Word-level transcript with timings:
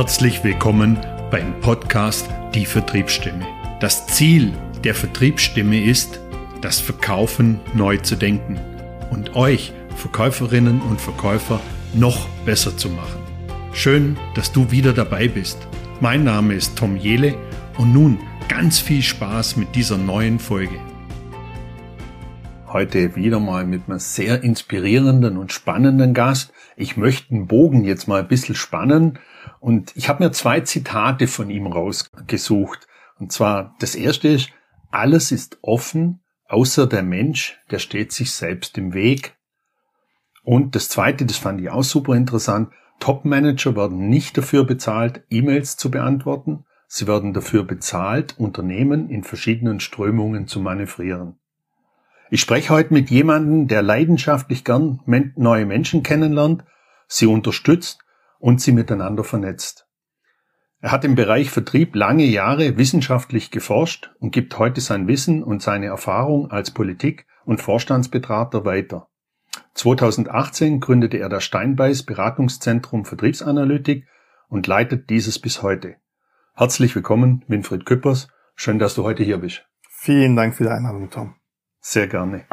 Herzlich 0.00 0.42
willkommen 0.42 0.98
beim 1.30 1.60
Podcast 1.60 2.26
Die 2.54 2.64
Vertriebsstimme. 2.64 3.46
Das 3.80 4.06
Ziel 4.06 4.50
der 4.82 4.94
Vertriebsstimme 4.94 5.84
ist, 5.84 6.20
das 6.62 6.80
Verkaufen 6.80 7.60
neu 7.74 7.98
zu 7.98 8.16
denken 8.16 8.58
und 9.10 9.36
euch 9.36 9.74
Verkäuferinnen 9.96 10.80
und 10.80 11.02
Verkäufer 11.02 11.60
noch 11.92 12.26
besser 12.46 12.78
zu 12.78 12.88
machen. 12.88 13.20
Schön, 13.74 14.16
dass 14.34 14.52
du 14.52 14.70
wieder 14.70 14.94
dabei 14.94 15.28
bist. 15.28 15.58
Mein 16.00 16.24
Name 16.24 16.54
ist 16.54 16.78
Tom 16.78 16.96
Jele 16.96 17.34
und 17.76 17.92
nun 17.92 18.20
ganz 18.48 18.78
viel 18.78 19.02
Spaß 19.02 19.58
mit 19.58 19.74
dieser 19.74 19.98
neuen 19.98 20.38
Folge. 20.38 20.80
Heute 22.68 23.16
wieder 23.16 23.38
mal 23.38 23.66
mit 23.66 23.82
einem 23.86 23.98
sehr 23.98 24.42
inspirierenden 24.42 25.36
und 25.36 25.52
spannenden 25.52 26.14
Gast. 26.14 26.54
Ich 26.74 26.96
möchte 26.96 27.28
den 27.28 27.48
Bogen 27.48 27.84
jetzt 27.84 28.08
mal 28.08 28.20
ein 28.22 28.28
bisschen 28.28 28.54
spannen 28.54 29.18
und 29.60 29.94
ich 29.94 30.08
habe 30.08 30.24
mir 30.24 30.32
zwei 30.32 30.60
Zitate 30.60 31.26
von 31.26 31.50
ihm 31.50 31.66
rausgesucht. 31.66 32.88
Und 33.18 33.30
zwar, 33.30 33.76
das 33.78 33.94
erste 33.94 34.28
ist, 34.28 34.50
alles 34.90 35.30
ist 35.30 35.58
offen, 35.62 36.20
außer 36.48 36.86
der 36.86 37.02
Mensch, 37.02 37.60
der 37.70 37.78
steht 37.78 38.12
sich 38.12 38.32
selbst 38.32 38.78
im 38.78 38.94
Weg. 38.94 39.36
Und 40.42 40.74
das 40.74 40.88
zweite, 40.88 41.26
das 41.26 41.36
fand 41.36 41.60
ich 41.60 41.70
auch 41.70 41.84
super 41.84 42.14
interessant, 42.14 42.70
Top-Manager 42.98 43.76
werden 43.76 44.08
nicht 44.08 44.36
dafür 44.36 44.64
bezahlt, 44.64 45.24
E-Mails 45.30 45.76
zu 45.76 45.90
beantworten. 45.90 46.64
Sie 46.86 47.06
werden 47.06 47.32
dafür 47.32 47.62
bezahlt, 47.62 48.38
Unternehmen 48.38 49.08
in 49.10 49.22
verschiedenen 49.22 49.80
Strömungen 49.80 50.48
zu 50.48 50.60
manövrieren. 50.60 51.38
Ich 52.30 52.40
spreche 52.40 52.70
heute 52.70 52.92
mit 52.92 53.10
jemandem, 53.10 53.68
der 53.68 53.82
leidenschaftlich 53.82 54.64
gern 54.64 55.00
neue 55.36 55.66
Menschen 55.66 56.02
kennenlernt, 56.02 56.64
sie 57.06 57.26
unterstützt 57.26 58.00
und 58.40 58.60
sie 58.60 58.72
miteinander 58.72 59.22
vernetzt. 59.22 59.86
Er 60.80 60.92
hat 60.92 61.04
im 61.04 61.14
Bereich 61.14 61.50
Vertrieb 61.50 61.94
lange 61.94 62.24
Jahre 62.24 62.78
wissenschaftlich 62.78 63.50
geforscht 63.50 64.10
und 64.18 64.32
gibt 64.32 64.58
heute 64.58 64.80
sein 64.80 65.06
Wissen 65.06 65.44
und 65.44 65.62
seine 65.62 65.86
Erfahrung 65.86 66.50
als 66.50 66.70
Politik- 66.70 67.26
und 67.44 67.60
Vorstandsbetrater 67.60 68.64
weiter. 68.64 69.08
2018 69.74 70.80
gründete 70.80 71.18
er 71.18 71.28
das 71.28 71.44
Steinbeiß 71.44 72.04
Beratungszentrum 72.04 73.04
Vertriebsanalytik 73.04 74.06
und 74.48 74.66
leitet 74.66 75.10
dieses 75.10 75.38
bis 75.38 75.62
heute. 75.62 75.96
Herzlich 76.54 76.94
willkommen, 76.96 77.44
Winfried 77.46 77.84
Küppers. 77.84 78.28
Schön, 78.54 78.78
dass 78.78 78.94
du 78.94 79.04
heute 79.04 79.22
hier 79.22 79.38
bist. 79.38 79.66
Vielen 79.88 80.34
Dank 80.34 80.54
für 80.54 80.64
die 80.64 80.70
Einladung, 80.70 81.10
Tom. 81.10 81.34
Sehr 81.80 82.08
gerne. 82.08 82.46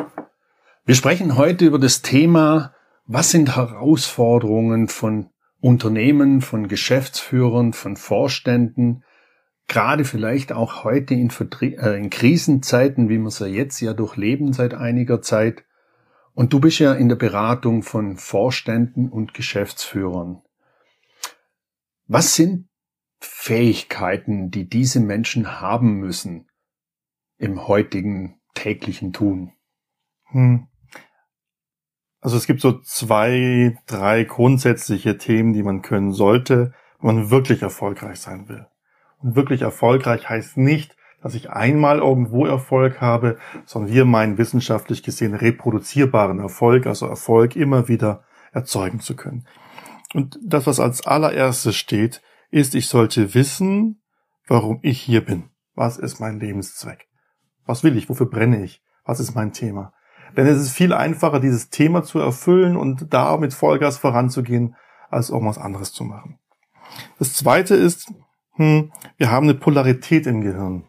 Wir 0.86 0.96
sprechen 0.96 1.38
heute 1.38 1.66
über 1.66 1.80
das 1.80 2.02
Thema, 2.02 2.74
was 3.06 3.32
sind 3.32 3.56
Herausforderungen 3.56 4.90
von 4.90 5.30
Unternehmen, 5.60 6.42
von 6.42 6.68
Geschäftsführern, 6.68 7.74
von 7.74 7.98
Vorständen, 7.98 9.04
gerade 9.68 10.06
vielleicht 10.06 10.52
auch 10.52 10.84
heute 10.84 11.14
in, 11.14 11.30
Vertrie 11.30 11.76
äh, 11.76 11.98
in 11.98 12.10
Krisenzeiten, 12.10 13.10
wie 13.10 13.18
wir 13.18 13.32
sie 13.32 13.48
jetzt 13.48 13.80
ja 13.82 13.94
durchleben 13.94 14.54
seit 14.54 14.74
einiger 14.74 15.22
Zeit. 15.22 15.64
Und 16.34 16.54
du 16.54 16.60
bist 16.60 16.80
ja 16.80 16.94
in 16.94 17.10
der 17.10 17.16
Beratung 17.16 17.84
von 17.84 18.18
Vorständen 18.18 19.10
und 19.10 19.34
Geschäftsführern. 19.34 20.42
Was 22.06 22.36
sind 22.36 22.70
Fähigkeiten, 23.20 24.52
die 24.52 24.70
diese 24.70 25.00
Menschen 25.00 25.60
haben 25.60 25.96
müssen 25.96 26.48
im 27.38 27.68
heutigen 27.68 28.40
täglichen 28.54 29.14
Tun? 29.14 29.54
Hm. 30.26 30.68
Also 32.20 32.38
es 32.38 32.48
gibt 32.48 32.62
so 32.62 32.80
zwei, 32.82 33.78
drei 33.86 34.24
grundsätzliche 34.24 35.18
Themen, 35.18 35.54
die 35.54 35.64
man 35.64 35.82
können 35.82 36.12
sollte, 36.12 36.74
wenn 37.00 37.16
man 37.16 37.30
wirklich 37.30 37.62
erfolgreich 37.62 38.20
sein 38.20 38.50
will. 38.50 38.66
Und 39.20 39.36
wirklich 39.36 39.62
erfolgreich 39.62 40.28
heißt 40.28 40.58
nicht, 40.58 40.96
dass 41.22 41.36
ich 41.36 41.50
einmal 41.50 42.00
irgendwo 42.00 42.46
Erfolg 42.46 43.02
habe, 43.02 43.38
sondern 43.66 43.92
wir 43.92 44.06
meinen 44.06 44.38
wissenschaftlich 44.38 45.04
gesehen 45.04 45.34
reproduzierbaren 45.34 46.40
Erfolg, 46.40 46.86
also 46.86 47.08
Erfolg 47.08 47.56
immer 47.56 47.88
wieder 47.88 48.24
erzeugen 48.52 49.00
zu 49.00 49.16
können. 49.16 49.48
Und 50.14 50.40
das, 50.44 50.68
was 50.68 50.80
als 50.80 51.06
allererstes 51.06 51.76
steht, 51.76 52.22
ist, 52.50 52.76
ich 52.76 52.88
sollte 52.88 53.34
wissen, 53.34 54.02
warum 54.48 54.80
ich 54.84 55.02
hier 55.02 55.26
bin. 55.26 55.50
Was 55.76 55.98
ist 55.98 56.20
mein 56.20 56.40
Lebenszweck? 56.40 57.08
Was 57.66 57.84
will 57.84 57.98
ich? 57.98 58.10
Wofür 58.10 58.30
brenne 58.30 58.64
ich? 58.64 58.82
Was 59.04 59.20
ist 59.20 59.36
mein 59.36 59.54
Thema? 59.54 59.94
Denn 60.36 60.48
es 60.48 60.58
ist 60.58 60.72
viel 60.72 60.94
einfacher, 60.94 61.40
dieses 61.40 61.70
Thema 61.70 62.04
zu 62.04 62.20
erfüllen 62.20 62.76
und 62.76 63.14
da 63.14 63.38
mit 63.38 63.54
Vollgas 63.54 63.98
voranzugehen, 63.98 64.76
als 65.10 65.30
irgendwas 65.30 65.58
anderes 65.58 65.94
zu 65.94 66.04
machen. 66.04 66.40
Das 67.20 67.34
zweite 67.34 67.76
ist, 67.76 68.12
hm, 68.54 68.92
wir 69.18 69.32
haben 69.32 69.46
eine 69.48 69.58
Polarität 69.58 70.28
im 70.28 70.42
Gehirn. 70.42 70.88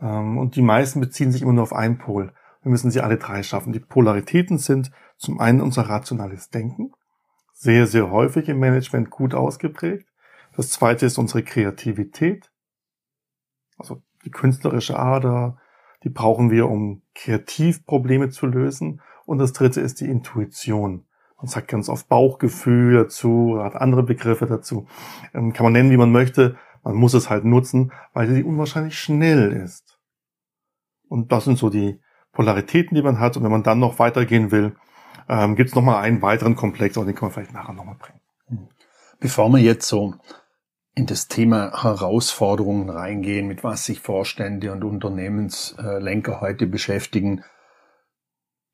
Ähm, 0.00 0.38
und 0.38 0.56
die 0.56 0.62
meisten 0.62 1.00
beziehen 1.00 1.32
sich 1.32 1.42
immer 1.42 1.52
nur 1.52 1.64
auf 1.64 1.72
einen 1.72 1.98
Pol. 1.98 2.32
Wir 2.62 2.70
müssen 2.70 2.90
sie 2.90 3.00
alle 3.00 3.18
drei 3.18 3.42
schaffen. 3.42 3.72
Die 3.72 3.80
Polaritäten 3.80 4.58
sind 4.58 4.90
zum 5.16 5.40
einen 5.40 5.60
unser 5.60 5.82
rationales 5.82 6.50
Denken, 6.50 6.92
sehr, 7.52 7.86
sehr 7.86 8.10
häufig 8.10 8.48
im 8.48 8.60
Management 8.60 9.10
gut 9.10 9.34
ausgeprägt. 9.34 10.08
Das 10.56 10.70
zweite 10.70 11.06
ist 11.06 11.18
unsere 11.18 11.42
Kreativität, 11.42 12.50
also 13.76 14.02
die 14.24 14.30
künstlerische 14.30 14.98
Ader, 14.98 15.58
die 16.04 16.10
brauchen 16.10 16.50
wir, 16.50 16.68
um 16.68 17.02
kreativ 17.14 17.84
Probleme 17.84 18.30
zu 18.30 18.46
lösen. 18.46 19.00
Und 19.26 19.38
das 19.38 19.52
dritte 19.52 19.80
ist 19.80 20.00
die 20.00 20.06
Intuition. 20.06 21.04
Man 21.36 21.46
sagt 21.46 21.68
ganz 21.68 21.88
oft 21.88 22.08
Bauchgefühl 22.08 22.94
dazu, 22.94 23.58
hat 23.60 23.76
andere 23.76 24.02
Begriffe 24.02 24.46
dazu. 24.46 24.86
Ähm, 25.34 25.52
kann 25.52 25.64
man 25.64 25.72
nennen, 25.72 25.90
wie 25.90 25.96
man 25.96 26.10
möchte. 26.10 26.56
Man 26.82 26.94
muss 26.94 27.14
es 27.14 27.30
halt 27.30 27.44
nutzen, 27.44 27.92
weil 28.12 28.28
sie 28.28 28.42
unwahrscheinlich 28.42 28.98
schnell 28.98 29.52
ist. 29.52 29.98
Und 31.08 31.32
das 31.32 31.44
sind 31.44 31.58
so 31.58 31.70
die 31.70 32.00
Polaritäten, 32.32 32.94
die 32.94 33.02
man 33.02 33.20
hat. 33.20 33.36
Und 33.36 33.44
wenn 33.44 33.50
man 33.50 33.62
dann 33.62 33.78
noch 33.78 33.98
weitergehen 33.98 34.50
will, 34.50 34.76
ähm, 35.28 35.56
gibt 35.56 35.70
es 35.70 35.74
nochmal 35.74 36.02
einen 36.02 36.22
weiteren 36.22 36.56
Komplex, 36.56 36.96
aber 36.96 37.06
den 37.06 37.14
können 37.14 37.30
wir 37.30 37.34
vielleicht 37.34 37.54
nachher 37.54 37.74
nochmal 37.74 37.96
bringen. 37.96 38.20
Bevor 39.20 39.48
wir 39.50 39.60
jetzt 39.60 39.88
so 39.88 40.14
in 40.98 41.06
das 41.06 41.28
Thema 41.28 41.80
Herausforderungen 41.84 42.90
reingehen, 42.90 43.46
mit 43.46 43.62
was 43.62 43.86
sich 43.86 44.00
Vorstände 44.00 44.72
und 44.72 44.82
Unternehmenslenker 44.82 46.40
heute 46.40 46.66
beschäftigen. 46.66 47.44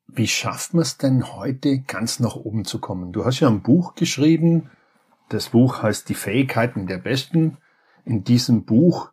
Wie 0.07 0.27
schafft 0.27 0.73
man 0.73 0.83
es 0.83 0.97
denn 0.97 1.35
heute 1.35 1.81
ganz 1.81 2.21
nach 2.21 2.35
oben 2.35 2.65
zu 2.65 2.81
kommen? 2.81 3.13
Du 3.13 3.27
hast 3.27 3.41
ja 3.41 3.49
ein 3.49 3.61
Buch 3.61 3.95
geschrieben. 3.95 4.71
Das 5.29 5.51
Buch 5.51 5.83
heißt 5.83 6.09
Die 6.09 6.15
Fähigkeiten 6.15 6.87
der 6.87 6.97
Besten. 6.97 7.59
In 8.07 8.25
diesem 8.25 8.65
Buch 8.65 9.13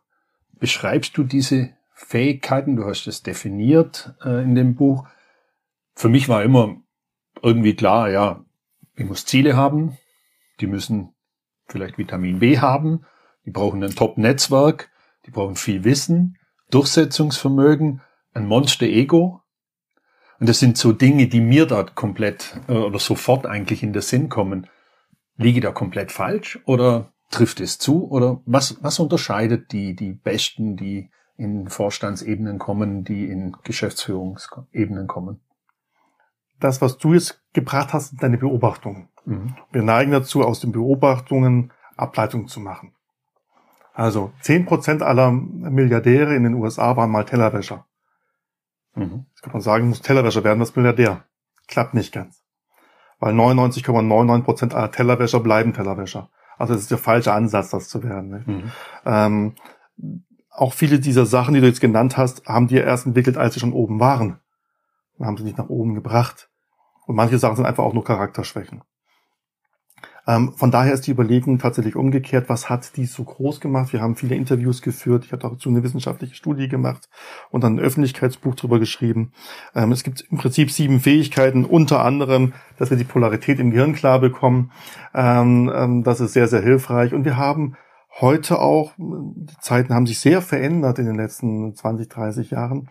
beschreibst 0.58 1.14
du 1.18 1.22
diese 1.22 1.68
Fähigkeiten. 1.92 2.76
Du 2.76 2.86
hast 2.86 3.06
es 3.06 3.22
definiert 3.22 4.14
äh, 4.24 4.42
in 4.42 4.54
dem 4.54 4.74
Buch. 4.74 5.06
Für 5.94 6.08
mich 6.08 6.30
war 6.30 6.42
immer 6.42 6.76
irgendwie 7.42 7.76
klar, 7.76 8.08
ja, 8.08 8.42
ich 8.96 9.04
muss 9.04 9.26
Ziele 9.26 9.54
haben. 9.54 9.98
Die 10.60 10.66
müssen 10.66 11.12
vielleicht 11.66 11.98
Vitamin 11.98 12.38
B 12.38 12.58
haben, 12.58 13.04
die 13.44 13.50
brauchen 13.50 13.82
ein 13.82 13.94
Top-Netzwerk, 13.94 14.90
die 15.26 15.30
brauchen 15.30 15.56
viel 15.56 15.84
Wissen, 15.84 16.38
Durchsetzungsvermögen, 16.70 18.00
ein 18.34 18.46
Monster-Ego. 18.46 19.42
Und 20.40 20.48
das 20.48 20.58
sind 20.58 20.76
so 20.76 20.92
Dinge, 20.92 21.28
die 21.28 21.40
mir 21.40 21.66
dort 21.66 21.94
komplett 21.94 22.58
äh, 22.68 22.72
oder 22.72 22.98
sofort 22.98 23.46
eigentlich 23.46 23.82
in 23.82 23.92
den 23.92 24.02
Sinn 24.02 24.28
kommen. 24.28 24.68
Liege 25.36 25.60
da 25.60 25.70
komplett 25.70 26.12
falsch 26.12 26.60
oder 26.66 27.12
trifft 27.30 27.60
es 27.60 27.78
zu? 27.78 28.08
Oder 28.08 28.40
was, 28.44 28.82
was 28.82 28.98
unterscheidet 28.98 29.72
die, 29.72 29.94
die 29.94 30.12
Besten, 30.12 30.76
die 30.76 31.10
in 31.36 31.68
Vorstandsebenen 31.68 32.58
kommen, 32.58 33.04
die 33.04 33.24
in 33.26 33.56
Geschäftsführungsebenen 33.64 35.06
kommen? 35.06 35.40
Das, 36.60 36.80
was 36.80 36.98
du 36.98 37.14
jetzt 37.14 37.42
gebracht 37.52 37.92
hast, 37.92 38.10
sind 38.10 38.22
deine 38.22 38.38
Beobachtungen. 38.38 39.08
Mhm. 39.24 39.54
Wir 39.70 39.82
neigen 39.82 40.12
dazu, 40.12 40.42
aus 40.42 40.60
den 40.60 40.72
Beobachtungen 40.72 41.72
Ableitungen 41.96 42.48
zu 42.48 42.60
machen. 42.60 42.94
Also 43.94 44.32
zehn 44.40 44.64
Prozent 44.64 45.02
aller 45.02 45.30
Milliardäre 45.30 46.34
in 46.34 46.44
den 46.44 46.54
USA 46.54 46.96
waren 46.96 47.10
mal 47.10 47.24
Tellerwäscher. 47.24 47.84
Mhm. 48.94 49.26
Jetzt 49.30 49.42
kann 49.42 49.52
man 49.52 49.62
sagen, 49.62 49.88
muss 49.88 50.02
Tellerwäscher 50.02 50.44
werden 50.44 50.60
das 50.60 50.74
Milliardär. 50.74 51.24
Klappt 51.68 51.94
nicht 51.94 52.12
ganz. 52.12 52.42
Weil 53.18 53.34
99,99 53.34 54.42
Prozent 54.42 54.74
aller 54.74 54.90
Tellerwäscher 54.90 55.40
bleiben 55.40 55.72
Tellerwäscher. 55.72 56.30
Also 56.58 56.74
es 56.74 56.82
ist 56.82 56.90
der 56.90 56.98
falsche 56.98 57.32
Ansatz, 57.32 57.70
das 57.70 57.88
zu 57.88 58.02
werden. 58.02 58.44
Mhm. 58.46 58.72
Ähm, 59.04 59.54
auch 60.50 60.72
viele 60.72 60.98
dieser 60.98 61.26
Sachen, 61.26 61.54
die 61.54 61.60
du 61.60 61.66
jetzt 61.66 61.80
genannt 61.80 62.16
hast, 62.16 62.46
haben 62.46 62.68
die 62.68 62.76
erst 62.76 63.06
entwickelt, 63.06 63.36
als 63.36 63.54
sie 63.54 63.60
schon 63.60 63.72
oben 63.72 64.00
waren. 64.00 64.38
Dann 65.18 65.26
haben 65.26 65.36
sie 65.36 65.44
nicht 65.44 65.58
nach 65.58 65.68
oben 65.68 65.94
gebracht. 65.94 66.50
Und 67.06 67.16
manche 67.16 67.38
Sachen 67.38 67.56
sind 67.56 67.66
einfach 67.66 67.84
auch 67.84 67.94
nur 67.94 68.04
Charakterschwächen. 68.04 68.82
Ähm, 70.26 70.52
von 70.56 70.70
daher 70.70 70.92
ist 70.92 71.06
die 71.06 71.10
Überlegung 71.10 71.58
tatsächlich 71.58 71.96
umgekehrt, 71.96 72.48
was 72.48 72.70
hat 72.70 72.96
die 72.96 73.06
so 73.06 73.24
groß 73.24 73.60
gemacht? 73.60 73.92
Wir 73.92 74.00
haben 74.00 74.14
viele 74.14 74.36
Interviews 74.36 74.80
geführt, 74.80 75.24
ich 75.24 75.32
habe 75.32 75.42
dazu 75.42 75.68
eine 75.68 75.82
wissenschaftliche 75.82 76.34
Studie 76.34 76.68
gemacht 76.68 77.08
und 77.50 77.64
dann 77.64 77.76
ein 77.76 77.80
Öffentlichkeitsbuch 77.80 78.54
drüber 78.54 78.78
geschrieben. 78.78 79.32
Ähm, 79.74 79.90
es 79.90 80.04
gibt 80.04 80.24
im 80.30 80.38
Prinzip 80.38 80.70
sieben 80.70 81.00
Fähigkeiten, 81.00 81.64
unter 81.64 82.04
anderem, 82.04 82.52
dass 82.78 82.90
wir 82.90 82.96
die 82.96 83.04
Polarität 83.04 83.58
im 83.58 83.70
Gehirn 83.70 83.94
klar 83.94 84.20
bekommen. 84.20 84.70
Ähm, 85.14 85.70
ähm, 85.74 86.04
das 86.04 86.20
ist 86.20 86.34
sehr, 86.34 86.48
sehr 86.48 86.62
hilfreich. 86.62 87.14
Und 87.14 87.24
wir 87.24 87.36
haben 87.36 87.76
heute 88.20 88.60
auch, 88.60 88.92
die 88.98 89.58
Zeiten 89.60 89.94
haben 89.94 90.06
sich 90.06 90.20
sehr 90.20 90.42
verändert 90.42 90.98
in 90.98 91.06
den 91.06 91.16
letzten 91.16 91.74
20, 91.74 92.08
30 92.08 92.50
Jahren 92.50 92.88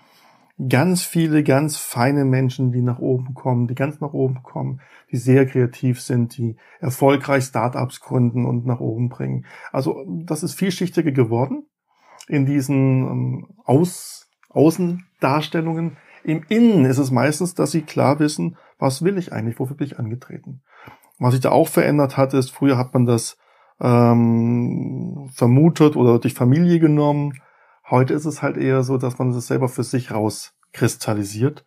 ganz 0.70 1.04
viele 1.04 1.44
ganz 1.44 1.78
feine 1.78 2.26
Menschen, 2.26 2.72
die 2.72 2.82
nach 2.82 3.00
oben 3.00 3.34
kommen, 3.34 3.68
die 3.68 3.76
ganz 3.76 4.00
nach 4.00 4.14
oben 4.14 4.44
kommen, 4.44 4.82
die 5.12 5.18
sehr 5.18 5.46
kreativ 5.46 6.02
sind, 6.02 6.38
die 6.38 6.56
erfolgreich 6.80 7.46
Startups 7.46 8.00
gründen 8.00 8.46
und 8.46 8.66
nach 8.66 8.80
oben 8.80 9.10
bringen. 9.10 9.46
Also 9.72 10.06
das 10.08 10.44
ist 10.44 10.54
vielschichtiger 10.54 11.12
geworden 11.12 11.66
in 12.28 12.46
diesen 12.46 13.08
ähm, 13.08 13.48
Aus 13.66 14.30
Außendarstellungen. 14.50 15.98
Im 16.24 16.44
Innen 16.50 16.86
ist 16.86 16.98
es 16.98 17.10
meistens, 17.10 17.56
dass 17.56 17.72
sie 17.72 17.82
klar 17.82 18.20
wissen, 18.20 18.58
was 18.78 19.02
will 19.02 19.18
ich 19.18 19.32
eigentlich, 19.32 19.60
wofür 19.60 19.78
bin 19.78 19.88
ich 19.88 19.98
angetreten. 19.98 20.62
Was 21.20 21.34
sich 21.34 21.42
da 21.42 21.52
auch 21.52 21.68
verändert 21.68 22.18
hat, 22.18 22.34
ist, 22.34 22.52
früher 22.52 22.78
hat 22.78 22.94
man 22.94 23.06
das 23.06 23.38
ähm, 23.80 25.30
vermutet 25.34 25.96
oder 25.96 26.20
durch 26.20 26.34
Familie 26.34 26.80
genommen 26.80 27.34
Heute 27.92 28.14
ist 28.14 28.26
es 28.26 28.42
halt 28.42 28.56
eher 28.56 28.84
so, 28.84 28.98
dass 28.98 29.20
man 29.20 29.32
es 29.32 29.48
selber 29.48 29.68
für 29.68 29.84
sich 29.84 30.12
rauskristallisiert. 30.12 31.66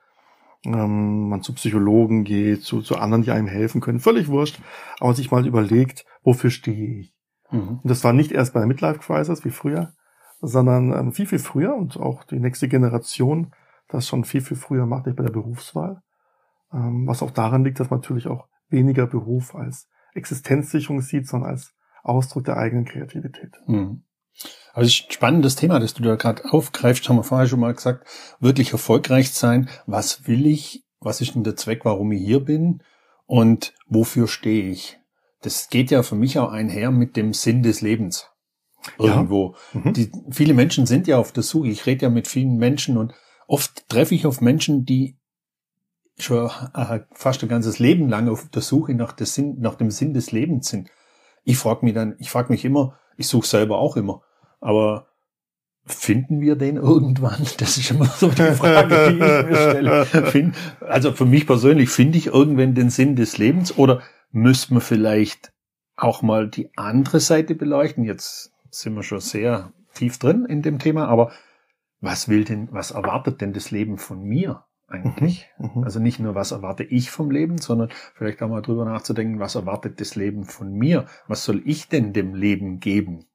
Ähm, 0.65 1.29
man 1.29 1.43
zu 1.43 1.53
Psychologen 1.53 2.25
geht, 2.25 2.62
zu, 2.62 2.81
zu 2.81 2.97
anderen, 2.97 3.23
die 3.23 3.31
einem 3.31 3.47
helfen 3.47 3.82
können. 3.82 4.00
Völlig 4.00 4.29
wurscht. 4.29 4.59
Aber 5.00 5.12
sich 5.12 5.31
mal 5.31 5.47
überlegt, 5.47 6.06
wofür 6.23 6.49
stehe 6.49 7.00
ich? 7.00 7.15
Mhm. 7.50 7.81
Und 7.82 7.85
das 7.85 8.03
war 8.05 8.15
nicht 8.15 8.32
erst 8.32 8.55
bei 8.55 8.61
der 8.61 8.67
Midlife 8.67 9.00
Crisis 9.00 9.44
wie 9.44 9.50
früher, 9.50 9.93
sondern 10.41 10.93
ähm, 10.93 11.12
viel, 11.12 11.26
viel 11.26 11.38
früher 11.38 11.75
und 11.75 11.99
auch 11.99 12.25
die 12.25 12.41
nächste 12.41 12.69
Generation 12.69 13.53
das 13.88 14.09
schon 14.09 14.25
viel, 14.25 14.41
viel 14.41 14.56
früher 14.56 14.87
macht, 14.87 15.05
nicht 15.05 15.17
bei 15.17 15.25
der 15.25 15.31
Berufswahl. 15.31 16.00
Ähm, 16.73 17.06
was 17.06 17.23
auch 17.23 17.32
daran 17.32 17.65
liegt, 17.65 17.81
dass 17.81 17.91
man 17.91 18.00
natürlich 18.00 18.29
auch 18.29 18.49
weniger 18.71 19.06
Beruf 19.06 19.55
als 19.55 19.88
Existenzsicherung 20.15 21.03
sieht, 21.03 21.29
sondern 21.29 21.50
als 21.50 21.75
Ausdruck 22.03 22.44
der 22.44 22.56
eigenen 22.56 22.87
Kreativität. 22.87 23.61
Mhm. 23.67 24.05
Also 24.73 24.89
ist 24.89 25.07
ein 25.07 25.13
spannendes 25.13 25.57
Thema, 25.57 25.79
das 25.79 25.95
du 25.95 26.03
da 26.03 26.17
gerade 26.17 26.45
aufgreifst, 26.51 27.09
haben 27.09 27.17
wir 27.17 27.25
vorher 27.25 27.47
schon 27.47 27.61
mal 27.61 27.75
gesagt, 27.75 28.07
wirklich 28.41 28.73
erfolgreich 28.73 29.33
sein. 29.33 29.69
Was 29.87 30.27
will 30.27 30.47
ich? 30.47 30.85
Was 31.01 31.21
ist 31.21 31.35
denn 31.35 31.45
der 31.45 31.57
Zweck, 31.57 31.85
warum 31.85 32.11
ich 32.13 32.25
hier 32.25 32.41
bin? 32.41 32.83
Und 33.27 33.75
wofür 33.87 34.27
stehe 34.27 34.69
ich? 34.71 34.99
Das 35.43 35.69
geht 35.69 35.91
ja 35.91 36.03
für 36.03 36.17
mich 36.17 36.39
auch 36.39 36.51
einher 36.51 36.91
mit 36.91 37.17
dem 37.17 37.33
Sinn 37.35 37.63
des 37.63 37.83
Lebens. 37.83 38.31
Irgendwo. 38.99 39.55
Ja. 39.73 39.81
Mhm. 39.81 39.93
Die, 39.93 40.13
viele 40.31 40.55
Menschen 40.55 40.87
sind 40.87 41.07
ja 41.07 41.19
auf 41.19 41.33
der 41.33 41.43
Suche. 41.43 41.69
Ich 41.69 41.87
rede 41.87 42.03
ja 42.03 42.11
mit 42.11 42.29
vielen 42.29 42.57
Menschen 42.57 42.97
und 42.97 43.15
oft 43.47 43.89
treffe 43.89 44.15
ich 44.15 44.27
auf 44.27 44.41
Menschen, 44.41 44.85
die 44.85 45.19
schon 46.19 46.51
äh, 46.75 47.01
fast 47.13 47.43
ein 47.43 47.49
ganzes 47.49 47.79
Leben 47.79 48.09
lang 48.09 48.29
auf 48.29 48.49
der 48.49 48.63
Suche 48.63 48.95
nach, 48.95 49.17
Sinn, 49.19 49.57
nach 49.61 49.75
dem 49.75 49.91
Sinn 49.91 50.15
des 50.15 50.33
Lebens 50.33 50.69
sind. 50.69 50.91
Ich 51.45 51.59
frage 51.59 51.85
mich 51.85 51.95
dann, 51.95 52.17
ich 52.19 52.31
frage 52.31 52.53
mich 52.53 52.65
immer, 52.65 52.99
ich 53.16 53.28
suche 53.28 53.46
selber 53.46 53.78
auch 53.78 53.96
immer. 53.96 54.22
Aber 54.61 55.08
finden 55.84 56.40
wir 56.40 56.56
den 56.56 56.76
irgendwann? 56.76 57.46
Das 57.58 57.76
ist 57.76 57.90
immer 57.90 58.06
so 58.06 58.28
die 58.28 58.55
Frage, 58.55 59.08
die 59.08 59.14
ich 59.14 59.20
mir 59.20 59.56
stelle. 59.56 60.52
also 60.81 61.12
für 61.12 61.26
mich 61.26 61.46
persönlich, 61.46 61.90
finde 61.90 62.19
ich 62.19 62.26
irgendwann 62.26 62.75
den 62.75 62.90
Sinn 62.90 63.16
des 63.16 63.38
Lebens 63.38 63.76
oder 63.76 64.02
müsste 64.31 64.75
man 64.75 64.81
vielleicht 64.81 65.52
auch 65.96 66.22
mal 66.22 66.49
die 66.49 66.70
andere 66.76 67.20
Seite 67.20 67.55
beleuchten? 67.55 68.05
Jetzt 68.05 68.52
sind 68.70 68.94
wir 68.94 69.02
schon 69.02 69.20
sehr 69.20 69.72
tief 69.94 70.19
drin 70.19 70.44
in 70.44 70.62
dem 70.62 70.78
Thema, 70.78 71.06
aber 71.06 71.32
was 72.00 72.28
will 72.28 72.44
denn, 72.44 72.69
was 72.72 72.90
erwartet 72.90 73.40
denn 73.40 73.52
das 73.52 73.70
Leben 73.70 73.99
von 73.99 74.22
mir 74.22 74.64
eigentlich? 74.94 75.49
Mhm, 75.58 75.70
mhm. 75.75 75.85
also 75.85 76.00
nicht 76.00 76.19
nur, 76.20 76.35
was 76.35 76.52
erwarte 76.52 76.85
ich 76.85 77.11
vom 77.11 77.31
Leben, 77.31 77.58
sondern 77.58 77.91
vielleicht 78.14 78.43
auch 78.43 78.49
mal 78.49 78.62
drüber 78.62 78.85
nachzudenken, 78.85 79.41
was 79.41 79.55
erwartet 79.55 80.00
das 80.00 80.17
Leben 80.17 80.44
von 80.44 80.73
mir? 80.73 81.06
Was 81.29 81.44
soll 81.44 81.62
ich 81.64 81.88
denn 81.88 82.12
dem 82.12 82.35
Leben 82.35 82.81
geben? 82.81 83.26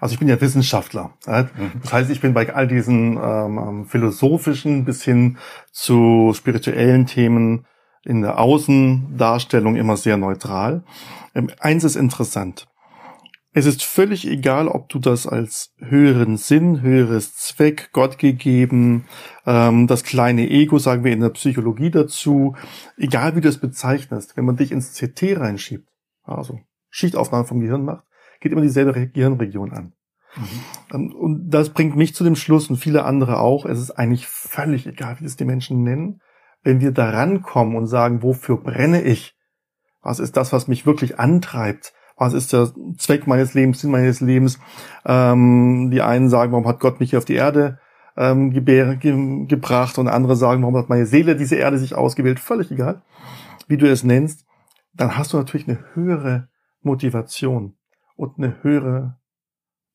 Also 0.00 0.14
ich 0.14 0.18
bin 0.18 0.28
ja 0.28 0.40
Wissenschaftler. 0.40 1.14
Mhm. 1.26 1.80
Das 1.82 1.92
heißt, 1.92 2.10
ich 2.10 2.20
bin 2.20 2.34
bei 2.34 2.52
all 2.52 2.66
diesen 2.66 3.16
ähm, 3.16 3.58
ähm, 3.58 3.86
philosophischen 3.86 4.84
bis 4.84 5.04
hin 5.04 5.38
zu 5.70 6.32
spirituellen 6.34 7.06
Themen 7.06 7.66
in 8.04 8.22
der 8.22 8.38
Außendarstellung 8.38 9.76
immer 9.76 9.96
sehr 9.96 10.16
neutral. 10.16 10.82
Ähm, 11.34 11.50
eins 11.60 11.84
ist 11.84 11.96
interessant. 11.96 12.66
Es 13.52 13.66
ist 13.66 13.82
völlig 13.82 14.28
egal, 14.28 14.68
ob 14.68 14.88
du 14.88 15.00
das 15.00 15.26
als 15.26 15.74
höheren 15.78 16.36
Sinn, 16.36 16.82
höheres 16.82 17.34
Zweck, 17.34 17.90
Gott 17.92 18.18
gegeben, 18.18 19.06
ähm, 19.44 19.88
das 19.88 20.04
kleine 20.04 20.48
Ego, 20.48 20.78
sagen 20.78 21.02
wir 21.02 21.12
in 21.12 21.20
der 21.20 21.30
Psychologie 21.30 21.90
dazu, 21.90 22.54
egal 22.96 23.34
wie 23.34 23.40
du 23.40 23.48
es 23.48 23.58
bezeichnest, 23.58 24.36
wenn 24.36 24.44
man 24.44 24.56
dich 24.56 24.70
ins 24.70 24.94
CT 24.96 25.36
reinschiebt, 25.36 25.88
also 26.22 26.60
Schichtaufnahme 26.90 27.44
vom 27.44 27.60
Gehirn 27.60 27.84
macht, 27.84 28.04
geht 28.40 28.52
immer 28.52 28.60
dieselbe 28.60 29.08
Gehirnregion 29.08 29.72
an. 29.72 29.94
Mhm. 30.92 31.12
Und 31.12 31.50
das 31.50 31.70
bringt 31.70 31.96
mich 31.96 32.14
zu 32.14 32.22
dem 32.22 32.36
Schluss 32.36 32.70
und 32.70 32.76
viele 32.76 33.04
andere 33.04 33.40
auch, 33.40 33.66
es 33.66 33.80
ist 33.80 33.90
eigentlich 33.90 34.28
völlig 34.28 34.86
egal, 34.86 35.16
wie 35.18 35.24
es 35.24 35.36
die 35.36 35.44
Menschen 35.44 35.82
nennen, 35.82 36.20
wenn 36.62 36.80
wir 36.80 36.92
da 36.92 37.10
rankommen 37.10 37.76
und 37.76 37.86
sagen, 37.86 38.22
wofür 38.22 38.58
brenne 38.58 39.02
ich? 39.02 39.34
Was 40.02 40.20
ist 40.20 40.36
das, 40.36 40.52
was 40.52 40.68
mich 40.68 40.86
wirklich 40.86 41.18
antreibt? 41.18 41.92
Was 42.20 42.34
ist 42.34 42.52
der 42.52 42.70
Zweck 42.98 43.26
meines 43.26 43.54
Lebens, 43.54 43.80
Sinn 43.80 43.90
meines 43.90 44.20
Lebens? 44.20 44.60
Ähm, 45.06 45.90
die 45.90 46.02
einen 46.02 46.28
sagen, 46.28 46.52
warum 46.52 46.68
hat 46.68 46.78
Gott 46.78 47.00
mich 47.00 47.10
hier 47.10 47.18
auf 47.18 47.24
die 47.24 47.34
Erde 47.34 47.78
ähm, 48.14 48.50
ge 48.50 48.96
ge 48.96 49.46
gebracht? 49.46 49.96
Und 49.96 50.06
andere 50.06 50.36
sagen, 50.36 50.60
warum 50.60 50.76
hat 50.76 50.90
meine 50.90 51.06
Seele 51.06 51.34
diese 51.34 51.56
Erde 51.56 51.78
sich 51.78 51.94
ausgewählt? 51.94 52.38
Völlig 52.38 52.70
egal, 52.70 53.00
wie 53.68 53.78
du 53.78 53.90
es 53.90 54.04
nennst. 54.04 54.44
Dann 54.92 55.16
hast 55.16 55.32
du 55.32 55.38
natürlich 55.38 55.66
eine 55.66 55.78
höhere 55.94 56.48
Motivation 56.82 57.78
und 58.16 58.36
eine 58.36 58.62
höhere 58.62 59.18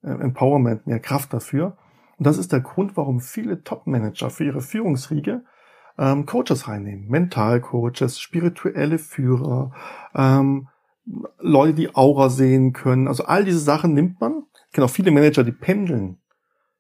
äh, 0.01 0.09
Empowerment, 0.09 0.87
mehr 0.87 0.99
Kraft 0.99 1.31
dafür. 1.31 1.77
Und 2.17 2.25
das 2.25 2.39
ist 2.39 2.51
der 2.51 2.61
Grund, 2.61 2.97
warum 2.97 3.19
viele 3.19 3.61
Top-Manager 3.61 4.31
für 4.31 4.45
ihre 4.45 4.61
Führungsriege 4.61 5.43
ähm, 5.99 6.25
Coaches 6.25 6.67
reinnehmen. 6.67 7.07
Mentalcoaches, 7.07 8.19
spirituelle 8.19 8.97
Führer, 8.97 9.73
ähm, 10.15 10.69
Leute, 11.39 11.73
die 11.73 11.95
Aura 11.95 12.29
sehen 12.29 12.73
können. 12.73 13.07
Also 13.07 13.25
all 13.25 13.45
diese 13.45 13.59
Sachen 13.59 13.93
nimmt 13.93 14.19
man. 14.19 14.43
Ich 14.67 14.73
kenne 14.73 14.85
auch 14.85 14.91
viele 14.91 15.11
Manager, 15.11 15.43
die 15.43 15.51
pendeln. 15.51 16.17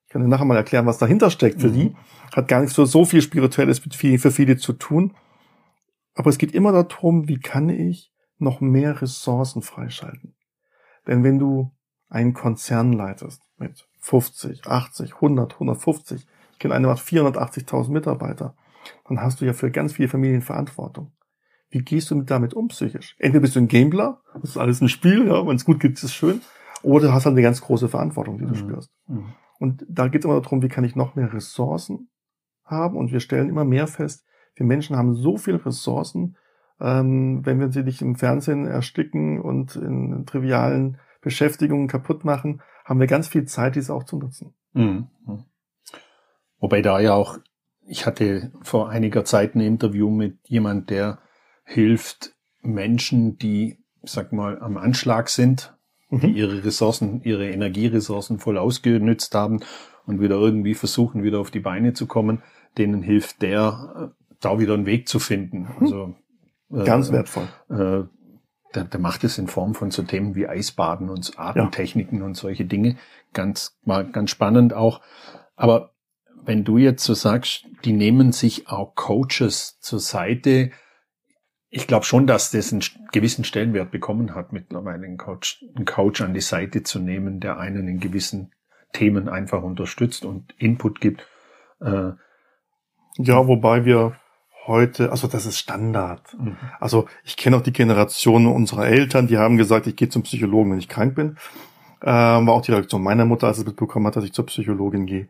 Ich 0.05 0.11
kann 0.11 0.21
dir 0.21 0.27
nachher 0.27 0.45
mal 0.45 0.57
erklären, 0.57 0.85
was 0.85 0.97
dahinter 0.97 1.29
steckt 1.29 1.61
für 1.61 1.69
mhm. 1.69 1.73
die. 1.73 1.95
Hat 2.35 2.47
gar 2.47 2.61
nicht 2.61 2.73
so, 2.73 2.85
so 2.85 3.05
viel 3.05 3.21
Spirituelles 3.21 3.79
für 3.79 4.31
viele 4.31 4.57
zu 4.57 4.73
tun. 4.73 5.13
Aber 6.15 6.29
es 6.29 6.37
geht 6.37 6.53
immer 6.53 6.71
darum, 6.71 7.27
wie 7.27 7.39
kann 7.39 7.69
ich 7.69 8.11
noch 8.37 8.61
mehr 8.61 9.01
Ressourcen 9.01 9.61
freischalten. 9.61 10.35
Denn 11.07 11.23
wenn 11.23 11.39
du 11.39 11.71
einen 12.09 12.33
Konzern 12.33 12.93
leitest 12.93 13.41
mit 13.57 13.87
50, 13.99 14.65
80, 14.67 15.15
100, 15.15 15.53
150, 15.53 16.25
ich 16.51 16.59
kenne 16.59 16.73
eine, 16.73 16.87
macht 16.87 17.05
480.000 17.05 17.91
Mitarbeiter, 17.91 18.55
dann 19.07 19.21
hast 19.21 19.41
du 19.41 19.45
ja 19.45 19.53
für 19.53 19.71
ganz 19.71 19.93
viele 19.93 20.07
Familien 20.07 20.41
Verantwortung. 20.41 21.11
Wie 21.75 21.81
gehst 21.81 22.09
du 22.09 22.21
damit 22.21 22.53
um 22.53 22.69
psychisch? 22.69 23.17
Entweder 23.19 23.41
bist 23.41 23.57
du 23.57 23.59
ein 23.59 23.67
Gambler, 23.67 24.21
das 24.33 24.51
ist 24.51 24.57
alles 24.57 24.79
ein 24.79 24.87
Spiel, 24.87 25.27
ja, 25.27 25.45
wenn 25.45 25.57
es 25.57 25.65
gut 25.65 25.81
geht, 25.81 25.91
ist 25.91 26.03
es 26.03 26.13
schön, 26.13 26.39
oder 26.83 27.07
du 27.07 27.13
hast 27.13 27.25
halt 27.25 27.33
eine 27.33 27.41
ganz 27.41 27.59
große 27.59 27.89
Verantwortung, 27.89 28.37
die 28.37 28.45
du 28.45 28.51
mhm. 28.51 28.55
spürst. 28.55 28.91
Mhm. 29.07 29.33
Und 29.59 29.85
da 29.89 30.07
geht 30.07 30.21
es 30.21 30.25
immer 30.25 30.39
darum, 30.39 30.63
wie 30.63 30.69
kann 30.69 30.85
ich 30.85 30.95
noch 30.95 31.15
mehr 31.15 31.33
Ressourcen 31.33 32.07
haben? 32.63 32.95
Und 32.95 33.11
wir 33.11 33.19
stellen 33.19 33.49
immer 33.49 33.65
mehr 33.65 33.87
fest, 33.87 34.25
wir 34.55 34.65
Menschen 34.65 34.95
haben 34.95 35.15
so 35.15 35.35
viele 35.35 35.65
Ressourcen, 35.65 36.37
ähm, 36.79 37.45
wenn 37.45 37.59
wir 37.59 37.69
sie 37.73 37.83
nicht 37.83 38.01
im 38.01 38.15
Fernsehen 38.15 38.65
ersticken 38.65 39.41
und 39.41 39.75
in 39.75 40.25
trivialen 40.25 40.97
Beschäftigungen 41.19 41.89
kaputt 41.89 42.23
machen, 42.23 42.61
haben 42.85 43.01
wir 43.01 43.07
ganz 43.07 43.27
viel 43.27 43.43
Zeit, 43.43 43.75
diese 43.75 43.93
auch 43.93 44.05
zu 44.05 44.17
nutzen. 44.17 44.53
Mhm. 44.71 45.09
Wobei 46.57 46.81
da 46.81 47.01
ja 47.01 47.15
auch, 47.15 47.37
ich 47.85 48.05
hatte 48.05 48.53
vor 48.61 48.87
einiger 48.87 49.25
Zeit 49.25 49.55
ein 49.55 49.59
Interview 49.59 50.09
mit 50.09 50.37
jemand, 50.47 50.89
der 50.89 51.19
hilft 51.65 52.33
Menschen, 52.61 53.37
die, 53.37 53.83
sag 54.03 54.31
mal, 54.31 54.59
am 54.59 54.77
Anschlag 54.77 55.29
sind, 55.29 55.75
mhm. 56.09 56.21
die 56.21 56.31
ihre 56.31 56.63
Ressourcen, 56.63 57.21
ihre 57.23 57.49
Energieressourcen 57.49 58.39
voll 58.39 58.57
ausgenützt 58.57 59.35
haben 59.35 59.59
und 60.05 60.21
wieder 60.21 60.35
irgendwie 60.35 60.75
versuchen, 60.75 61.23
wieder 61.23 61.39
auf 61.39 61.51
die 61.51 61.59
Beine 61.59 61.93
zu 61.93 62.05
kommen, 62.05 62.41
denen 62.77 63.01
hilft 63.01 63.41
der, 63.41 64.13
äh, 64.13 64.35
da 64.39 64.59
wieder 64.59 64.75
einen 64.75 64.85
Weg 64.85 65.09
zu 65.09 65.19
finden. 65.19 65.61
Mhm. 65.61 65.75
Also 65.81 66.15
Ganz 66.83 67.09
äh, 67.09 67.13
wertvoll. 67.13 67.47
Äh, 67.69 68.07
der, 68.73 68.83
der 68.83 68.99
macht 68.99 69.23
es 69.23 69.37
in 69.37 69.47
Form 69.47 69.73
von 69.73 69.91
so 69.91 70.03
Themen 70.03 70.35
wie 70.35 70.47
Eisbaden 70.47 71.09
und 71.09 71.39
Atemtechniken 71.39 72.19
ja. 72.19 72.25
und 72.25 72.35
solche 72.35 72.65
Dinge. 72.65 72.97
Ganz, 73.33 73.77
mal 73.83 74.05
ganz 74.09 74.31
spannend 74.31 74.73
auch. 74.73 75.01
Aber 75.55 75.91
wenn 76.43 76.63
du 76.63 76.77
jetzt 76.77 77.03
so 77.03 77.13
sagst, 77.13 77.65
die 77.85 77.93
nehmen 77.93 78.31
sich 78.31 78.67
auch 78.67 78.95
Coaches 78.95 79.79
zur 79.79 79.99
Seite, 79.99 80.71
ich 81.75 81.87
glaube 81.87 82.05
schon, 82.05 82.25
dass 82.25 82.51
das 82.51 82.71
einen 82.71 82.81
gewissen 83.11 83.43
Stellenwert 83.43 83.91
bekommen 83.91 84.33
hat, 84.33 84.53
mittlerweile 84.53 85.05
einen 85.05 85.17
Coach, 85.17 85.61
einen 85.75 85.83
Coach 85.83 86.21
an 86.21 86.33
die 86.33 86.39
Seite 86.39 86.83
zu 86.83 86.99
nehmen, 86.99 87.41
der 87.41 87.59
einen 87.59 87.89
in 87.89 87.99
gewissen 87.99 88.53
Themen 88.93 89.27
einfach 89.27 89.61
unterstützt 89.61 90.23
und 90.23 90.55
Input 90.57 91.01
gibt. 91.01 91.27
Äh, 91.81 92.11
ja, 93.17 93.47
wobei 93.47 93.83
wir 93.83 94.15
heute, 94.67 95.11
also 95.11 95.27
das 95.27 95.45
ist 95.45 95.59
Standard. 95.59 96.21
Mhm. 96.39 96.55
Also 96.79 97.07
ich 97.25 97.35
kenne 97.35 97.57
auch 97.57 97.61
die 97.61 97.73
Generation 97.73 98.47
unserer 98.47 98.87
Eltern, 98.87 99.27
die 99.27 99.37
haben 99.37 99.57
gesagt, 99.57 99.85
ich 99.85 99.97
gehe 99.97 100.07
zum 100.07 100.23
Psychologen, 100.23 100.71
wenn 100.71 100.79
ich 100.79 100.87
krank 100.87 101.15
bin. 101.15 101.35
Ähm, 102.01 102.47
war 102.47 102.53
auch 102.53 102.61
die 102.61 102.71
Reaktion 102.71 103.03
meiner 103.03 103.25
Mutter, 103.25 103.47
als 103.47 103.57
sie 103.57 103.65
mitbekommen 103.65 104.07
hat, 104.07 104.15
dass 104.15 104.23
ich 104.23 104.31
zur 104.31 104.45
Psychologin 104.45 105.07
gehe. 105.07 105.27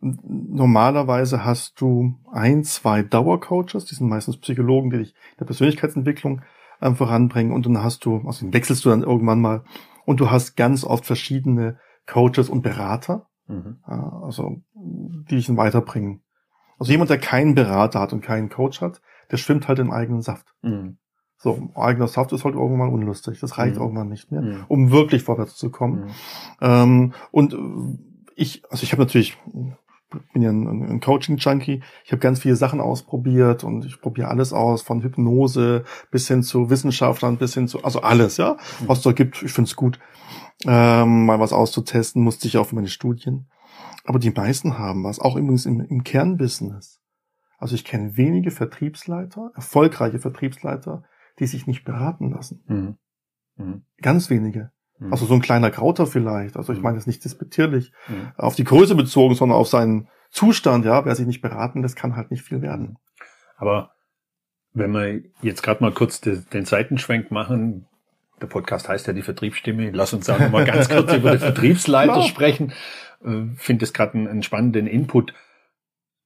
Normalerweise 0.00 1.44
hast 1.44 1.80
du 1.80 2.14
ein, 2.30 2.64
zwei 2.64 3.02
Dauercoaches, 3.02 3.86
die 3.86 3.94
sind 3.94 4.08
meistens 4.08 4.36
Psychologen, 4.38 4.90
die 4.90 4.98
dich 4.98 5.14
in 5.32 5.38
der 5.40 5.46
Persönlichkeitsentwicklung 5.46 6.42
ähm, 6.82 6.96
voranbringen 6.96 7.52
und 7.52 7.66
dann 7.66 7.82
hast 7.82 8.04
du, 8.04 8.22
also 8.26 8.44
den 8.44 8.52
wechselst 8.52 8.84
du 8.84 8.90
dann 8.90 9.02
irgendwann 9.02 9.40
mal 9.40 9.64
und 10.04 10.20
du 10.20 10.30
hast 10.30 10.56
ganz 10.56 10.84
oft 10.84 11.06
verschiedene 11.06 11.78
Coaches 12.06 12.48
und 12.48 12.62
Berater, 12.62 13.28
mhm. 13.48 13.78
also 13.84 14.62
die 14.74 15.36
dich 15.36 15.56
weiterbringen. 15.56 16.22
Also 16.78 16.92
jemand, 16.92 17.10
der 17.10 17.18
keinen 17.18 17.54
Berater 17.54 18.00
hat 18.00 18.12
und 18.12 18.20
keinen 18.20 18.48
Coach 18.48 18.80
hat, 18.80 19.00
der 19.30 19.38
schwimmt 19.38 19.66
halt 19.66 19.78
im 19.78 19.90
eigenen 19.90 20.22
Saft. 20.22 20.54
Mhm. 20.62 20.98
So, 21.38 21.70
eigener 21.74 22.08
Saft 22.08 22.32
ist 22.32 22.44
halt 22.44 22.54
irgendwann 22.54 22.92
unlustig. 22.92 23.40
Das 23.40 23.58
reicht 23.58 23.76
mhm. 23.76 23.82
irgendwann 23.82 24.08
nicht 24.08 24.30
mehr, 24.30 24.42
mhm. 24.42 24.64
um 24.68 24.90
wirklich 24.90 25.22
vorwärts 25.22 25.56
zu 25.56 25.70
kommen. 25.70 26.04
Mhm. 26.04 26.10
Ähm, 26.60 27.14
und 27.30 27.56
ich, 28.34 28.62
also 28.70 28.82
ich 28.84 28.92
habe 28.92 29.02
natürlich 29.02 29.36
bin 30.32 30.42
ja 30.42 30.50
ein, 30.50 30.66
ein 30.66 31.00
Coaching-Junkie. 31.00 31.82
Ich 32.04 32.12
habe 32.12 32.20
ganz 32.20 32.40
viele 32.40 32.56
Sachen 32.56 32.80
ausprobiert 32.80 33.64
und 33.64 33.84
ich 33.84 34.00
probiere 34.00 34.28
alles 34.28 34.52
aus, 34.52 34.82
von 34.82 35.02
Hypnose 35.02 35.84
bis 36.10 36.28
hin 36.28 36.42
zu 36.42 36.70
Wissenschaftlern, 36.70 37.38
bis 37.38 37.54
hin 37.54 37.68
zu, 37.68 37.82
also 37.82 38.00
alles, 38.02 38.36
ja, 38.36 38.56
mhm. 38.80 38.88
was 38.88 38.98
es 38.98 39.04
da 39.04 39.12
gibt. 39.12 39.42
Ich 39.42 39.52
finde 39.52 39.68
es 39.68 39.76
gut, 39.76 39.98
ähm, 40.64 41.26
mal 41.26 41.40
was 41.40 41.52
auszutesten, 41.52 42.22
musste 42.22 42.48
ich 42.48 42.58
auch 42.58 42.68
für 42.68 42.76
meine 42.76 42.88
Studien. 42.88 43.48
Aber 44.04 44.18
die 44.18 44.30
meisten 44.30 44.78
haben 44.78 45.04
was, 45.04 45.18
auch 45.18 45.36
übrigens 45.36 45.66
im, 45.66 45.80
im 45.80 46.04
Kernbusiness. 46.04 47.00
Also 47.58 47.74
ich 47.74 47.84
kenne 47.84 48.16
wenige 48.16 48.50
Vertriebsleiter, 48.50 49.50
erfolgreiche 49.54 50.18
Vertriebsleiter, 50.18 51.04
die 51.38 51.46
sich 51.46 51.66
nicht 51.66 51.84
beraten 51.84 52.30
lassen. 52.30 52.62
Mhm. 52.68 52.96
Mhm. 53.56 53.84
Ganz 54.00 54.30
wenige. 54.30 54.70
Mhm. 54.98 55.12
Also 55.12 55.26
so 55.26 55.34
ein 55.34 55.42
kleiner 55.42 55.70
Krauter 55.70 56.06
vielleicht. 56.06 56.56
Also 56.56 56.72
ich 56.72 56.78
mhm. 56.78 56.84
meine 56.84 56.96
das 56.96 57.06
nicht 57.06 57.24
disputierlich 57.24 57.92
mhm. 58.08 58.32
auf 58.36 58.54
die 58.54 58.64
Größe 58.64 58.94
bezogen, 58.94 59.34
sondern 59.34 59.58
auf 59.58 59.68
seinen 59.68 60.08
Zustand. 60.30 60.84
Ja, 60.84 61.04
wer 61.04 61.14
sich 61.14 61.26
nicht 61.26 61.42
beraten 61.42 61.82
lässt, 61.82 61.96
kann 61.96 62.16
halt 62.16 62.30
nicht 62.30 62.42
viel 62.42 62.62
werden. 62.62 62.98
Aber 63.56 63.92
wenn 64.72 64.92
wir 64.92 65.22
jetzt 65.42 65.62
gerade 65.62 65.82
mal 65.82 65.92
kurz 65.92 66.20
den, 66.20 66.46
den 66.52 66.64
Seitenschwenk 66.64 67.30
machen, 67.30 67.86
der 68.40 68.46
Podcast 68.46 68.88
heißt 68.88 69.06
ja 69.06 69.12
die 69.12 69.22
Vertriebsstimme. 69.22 69.90
Lass 69.92 70.12
uns 70.12 70.28
auch 70.28 70.50
mal 70.50 70.64
ganz 70.64 70.88
kurz 70.88 71.12
über 71.14 71.30
den 71.30 71.40
Vertriebsleiter 71.40 72.22
sprechen. 72.22 72.72
Äh, 73.24 73.44
Finde 73.56 73.84
es 73.84 73.92
gerade 73.92 74.14
einen, 74.14 74.28
einen 74.28 74.42
spannenden 74.42 74.86
Input. 74.86 75.32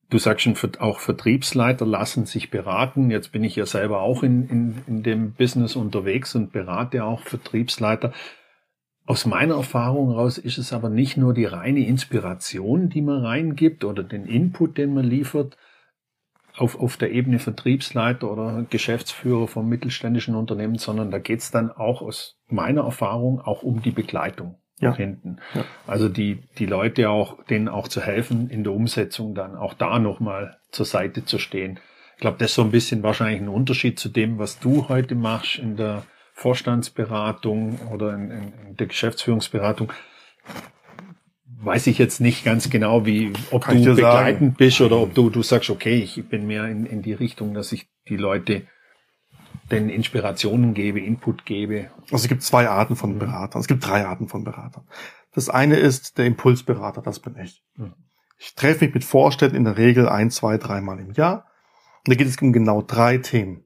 Du 0.08 0.18
sagst 0.18 0.42
schon, 0.42 0.56
auch 0.80 0.98
Vertriebsleiter 0.98 1.86
lassen 1.86 2.26
sich 2.26 2.50
beraten. 2.50 3.12
Jetzt 3.12 3.30
bin 3.30 3.44
ich 3.44 3.54
ja 3.54 3.64
selber 3.64 4.00
auch 4.00 4.24
in, 4.24 4.48
in, 4.48 4.82
in 4.88 5.02
dem 5.04 5.32
Business 5.34 5.76
unterwegs 5.76 6.34
und 6.34 6.52
berate 6.52 7.04
auch 7.04 7.22
Vertriebsleiter. 7.22 8.12
Aus 9.10 9.26
meiner 9.26 9.56
Erfahrung 9.56 10.10
heraus 10.10 10.38
ist 10.38 10.56
es 10.56 10.72
aber 10.72 10.88
nicht 10.88 11.16
nur 11.16 11.34
die 11.34 11.44
reine 11.44 11.84
Inspiration, 11.84 12.90
die 12.90 13.02
man 13.02 13.24
reingibt 13.24 13.84
oder 13.84 14.04
den 14.04 14.24
Input, 14.24 14.78
den 14.78 14.94
man 14.94 15.04
liefert, 15.04 15.56
auf, 16.56 16.78
auf 16.78 16.96
der 16.96 17.10
Ebene 17.10 17.40
Vertriebsleiter 17.40 18.30
oder 18.30 18.64
Geschäftsführer 18.70 19.48
vom 19.48 19.68
mittelständischen 19.68 20.36
Unternehmen, 20.36 20.78
sondern 20.78 21.10
da 21.10 21.18
geht 21.18 21.40
es 21.40 21.50
dann 21.50 21.72
auch 21.72 22.02
aus 22.02 22.38
meiner 22.46 22.82
Erfahrung 22.82 23.40
auch 23.40 23.64
um 23.64 23.82
die 23.82 23.90
Begleitung 23.90 24.60
ja. 24.78 24.94
hinten. 24.94 25.38
Ja. 25.54 25.64
Also 25.88 26.08
die, 26.08 26.44
die 26.58 26.66
Leute 26.66 27.10
auch, 27.10 27.42
denen 27.46 27.66
auch 27.66 27.88
zu 27.88 28.00
helfen, 28.00 28.48
in 28.48 28.62
der 28.62 28.72
Umsetzung 28.72 29.34
dann 29.34 29.56
auch 29.56 29.74
da 29.74 29.98
nochmal 29.98 30.58
zur 30.70 30.86
Seite 30.86 31.24
zu 31.24 31.40
stehen. 31.40 31.80
Ich 32.14 32.20
glaube, 32.20 32.36
das 32.38 32.50
ist 32.50 32.54
so 32.54 32.62
ein 32.62 32.70
bisschen 32.70 33.02
wahrscheinlich 33.02 33.42
ein 33.42 33.48
Unterschied 33.48 33.98
zu 33.98 34.08
dem, 34.08 34.38
was 34.38 34.60
du 34.60 34.88
heute 34.88 35.16
machst 35.16 35.58
in 35.58 35.74
der 35.74 36.04
Vorstandsberatung 36.40 37.78
oder 37.92 38.14
in, 38.14 38.30
in, 38.30 38.52
in 38.68 38.76
der 38.78 38.86
Geschäftsführungsberatung. 38.86 39.92
Weiß 41.62 41.86
ich 41.86 41.98
jetzt 41.98 42.22
nicht 42.22 42.46
ganz 42.46 42.70
genau, 42.70 43.04
wie, 43.04 43.34
ob 43.50 43.64
Kann 43.64 43.82
du 43.82 43.94
begleitend 43.94 44.52
sagen. 44.52 44.54
bist 44.56 44.80
oder 44.80 44.96
ob 44.96 45.12
du, 45.12 45.28
du 45.28 45.42
sagst, 45.42 45.68
okay, 45.68 45.96
ich 45.96 46.26
bin 46.30 46.46
mehr 46.46 46.64
in, 46.64 46.86
in 46.86 47.02
die 47.02 47.12
Richtung, 47.12 47.52
dass 47.52 47.72
ich 47.72 47.90
die 48.08 48.16
Leute 48.16 48.62
den 49.70 49.90
Inspirationen 49.90 50.72
gebe, 50.72 51.00
Input 51.00 51.44
gebe. 51.44 51.90
Also 52.04 52.16
es 52.16 52.28
gibt 52.28 52.42
zwei 52.42 52.70
Arten 52.70 52.96
von 52.96 53.18
Beratern. 53.18 53.60
Es 53.60 53.68
gibt 53.68 53.86
drei 53.86 54.06
Arten 54.06 54.26
von 54.26 54.42
Beratern. 54.42 54.88
Das 55.34 55.50
eine 55.50 55.76
ist 55.76 56.16
der 56.16 56.24
Impulsberater, 56.24 57.02
das 57.02 57.20
bin 57.20 57.36
ich. 57.36 57.62
Mhm. 57.76 57.92
Ich 58.38 58.54
treffe 58.54 58.86
mich 58.86 58.94
mit 58.94 59.04
Vorständen 59.04 59.56
in 59.56 59.64
der 59.64 59.76
Regel 59.76 60.08
ein, 60.08 60.30
zwei, 60.30 60.56
dreimal 60.56 61.00
im 61.00 61.12
Jahr. 61.12 61.44
Und 61.98 62.08
da 62.08 62.14
geht 62.14 62.28
es 62.28 62.40
um 62.40 62.54
genau 62.54 62.80
drei 62.80 63.18
Themen. 63.18 63.64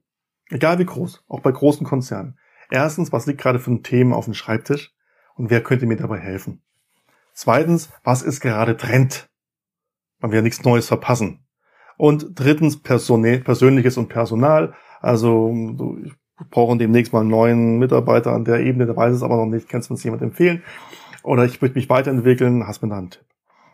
Egal 0.50 0.80
wie 0.80 0.86
groß, 0.86 1.22
auch 1.28 1.40
bei 1.40 1.52
großen 1.52 1.86
Konzernen. 1.86 2.36
Erstens, 2.70 3.12
was 3.12 3.26
liegt 3.26 3.40
gerade 3.40 3.58
für 3.58 3.70
ein 3.70 3.82
Thema 3.82 4.16
auf 4.16 4.24
dem 4.24 4.34
Schreibtisch 4.34 4.92
und 5.34 5.50
wer 5.50 5.62
könnte 5.62 5.86
mir 5.86 5.96
dabei 5.96 6.18
helfen? 6.18 6.62
Zweitens, 7.32 7.90
was 8.04 8.22
ist 8.22 8.40
gerade 8.40 8.76
Trend? 8.76 9.28
Man 10.20 10.30
will 10.30 10.36
ja 10.36 10.42
nichts 10.42 10.62
Neues 10.64 10.86
verpassen. 10.86 11.44
Und 11.96 12.30
drittens, 12.34 12.82
Personal, 12.82 13.38
Persönliches 13.38 13.96
und 13.96 14.08
Personal. 14.08 14.74
Also 15.00 15.52
ich 16.04 16.12
brauche 16.50 16.76
demnächst 16.76 17.12
mal 17.12 17.20
einen 17.20 17.30
neuen 17.30 17.78
Mitarbeiter 17.78 18.32
an 18.32 18.44
der 18.44 18.60
Ebene, 18.60 18.86
der 18.86 18.96
weiß 18.96 19.14
es 19.14 19.22
aber 19.22 19.36
noch 19.36 19.46
nicht, 19.46 19.68
kannst 19.68 19.90
du 19.90 19.94
uns 19.94 20.04
jemand 20.04 20.22
empfehlen? 20.22 20.62
Oder 21.22 21.44
ich 21.44 21.60
möchte 21.60 21.78
mich 21.78 21.88
weiterentwickeln, 21.88 22.66
hast 22.66 22.82
mir 22.82 22.88
da 22.88 22.98
einen 22.98 23.10
Tipp. 23.10 23.24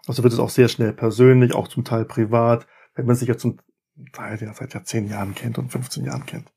Also 0.07 0.23
wird 0.23 0.33
es 0.33 0.39
auch 0.39 0.51
sehr 0.51 0.69
schnell 0.69 0.93
persönlich, 0.93 1.55
auch 1.55 1.69
zum 1.69 1.85
Teil 1.85 2.05
privat, 2.05 2.67
wenn 2.95 3.07
man 3.07 3.17
sich 3.17 3.29
ja 3.29 3.37
zum 3.37 3.59
Teil 4.13 4.41
ja 4.41 4.53
seit 4.53 4.75
ja 4.75 4.83
zehn 4.83 5.09
Jahren 5.09 5.35
kennt 5.35 5.59
und 5.59 5.71
15 5.71 6.05
Jahren 6.05 6.27
kennt. 6.27 6.51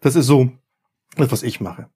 Das 0.00 0.16
ist 0.16 0.26
so 0.26 0.50
das, 1.16 1.32
was 1.32 1.42
ich 1.42 1.60
mache. 1.60 1.90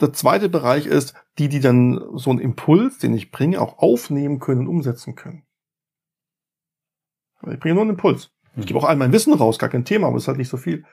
Der 0.00 0.12
zweite 0.12 0.48
Bereich 0.48 0.86
ist, 0.86 1.14
die, 1.38 1.48
die 1.48 1.60
dann 1.60 2.00
so 2.14 2.30
einen 2.30 2.40
Impuls, 2.40 2.98
den 2.98 3.14
ich 3.14 3.30
bringe, 3.30 3.60
auch 3.60 3.78
aufnehmen 3.78 4.38
können 4.40 4.62
und 4.62 4.68
umsetzen 4.68 5.14
können. 5.14 5.44
Ich 7.46 7.60
bringe 7.60 7.74
nur 7.74 7.82
einen 7.82 7.90
Impuls. 7.90 8.32
Ich 8.56 8.66
gebe 8.66 8.78
auch 8.78 8.84
all 8.84 8.96
mein 8.96 9.12
Wissen 9.12 9.32
raus, 9.32 9.58
gar 9.58 9.70
kein 9.70 9.84
Thema, 9.84 10.08
aber 10.08 10.16
es 10.16 10.24
ist 10.24 10.28
halt 10.28 10.38
nicht 10.38 10.48
so 10.48 10.56
viel. 10.56 10.84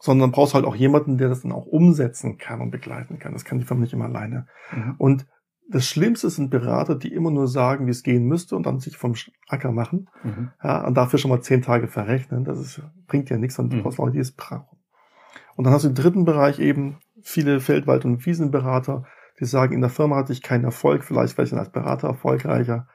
Sondern 0.00 0.32
brauchst 0.32 0.54
halt 0.54 0.64
auch 0.64 0.74
jemanden, 0.74 1.18
der 1.18 1.28
das 1.28 1.42
dann 1.42 1.52
auch 1.52 1.66
umsetzen 1.66 2.38
kann 2.38 2.60
und 2.60 2.70
begleiten 2.70 3.18
kann. 3.18 3.32
Das 3.32 3.44
kann 3.44 3.58
die 3.58 3.64
Firma 3.64 3.82
nicht 3.82 3.92
immer 3.92 4.06
alleine. 4.06 4.46
Mhm. 4.72 4.94
Und 4.98 5.26
das 5.68 5.86
Schlimmste 5.86 6.28
sind 6.30 6.50
Berater, 6.50 6.94
die 6.94 7.12
immer 7.12 7.30
nur 7.30 7.48
sagen, 7.48 7.86
wie 7.86 7.90
es 7.90 8.02
gehen 8.02 8.24
müsste 8.26 8.56
und 8.56 8.66
dann 8.66 8.80
sich 8.80 8.96
vom 8.96 9.14
Acker 9.48 9.72
machen. 9.72 10.08
Mhm. 10.22 10.50
Ja, 10.62 10.86
und 10.86 10.94
dafür 10.94 11.18
schon 11.18 11.30
mal 11.30 11.40
zehn 11.40 11.62
Tage 11.62 11.88
verrechnen. 11.88 12.44
Das 12.44 12.58
ist, 12.58 12.82
bringt 13.06 13.30
ja 13.30 13.38
nichts, 13.38 13.56
sondern 13.56 13.70
du 13.70 13.76
mhm. 13.78 13.82
brauchst 13.82 13.98
Leute, 13.98 14.12
die 14.12 14.18
es 14.18 14.32
brauchen. 14.32 14.78
Und 15.56 15.64
dann 15.64 15.72
hast 15.72 15.84
du 15.84 15.88
im 15.88 15.94
dritten 15.94 16.24
Bereich 16.24 16.58
eben 16.58 16.98
viele 17.22 17.60
Feldwald- 17.60 18.04
und 18.04 18.24
Wiesenberater, 18.26 19.04
die 19.40 19.46
sagen, 19.46 19.74
in 19.74 19.80
der 19.80 19.90
Firma 19.90 20.16
hatte 20.16 20.32
ich 20.32 20.42
keinen 20.42 20.64
Erfolg, 20.64 21.04
vielleicht 21.04 21.36
wäre 21.36 21.44
ich 21.44 21.50
dann 21.50 21.58
als 21.58 21.70
Berater 21.70 22.08
erfolgreicher. 22.08 22.86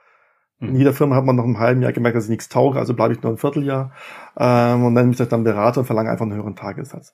In 0.62 0.76
jeder 0.76 0.94
Firma 0.94 1.16
hat 1.16 1.24
man 1.24 1.38
nach 1.38 1.46
einem 1.46 1.58
halben 1.58 1.82
Jahr 1.82 1.94
gemerkt, 1.94 2.18
dass 2.18 2.26
ich 2.26 2.30
nichts 2.30 2.50
tauge, 2.50 2.78
also 2.78 2.94
bleibe 2.94 3.14
ich 3.14 3.22
nur 3.24 3.32
ein 3.32 3.38
Vierteljahr 3.38 3.94
ähm, 4.38 4.84
und 4.84 4.94
nenne 4.94 5.08
mich 5.08 5.18
dann 5.18 5.46
Berater 5.46 5.82
und 5.82 5.86
verlange 5.86 6.10
einfach 6.10 6.26
einen 6.26 6.36
höheren 6.36 6.58
Tagessatz. 6.58 7.14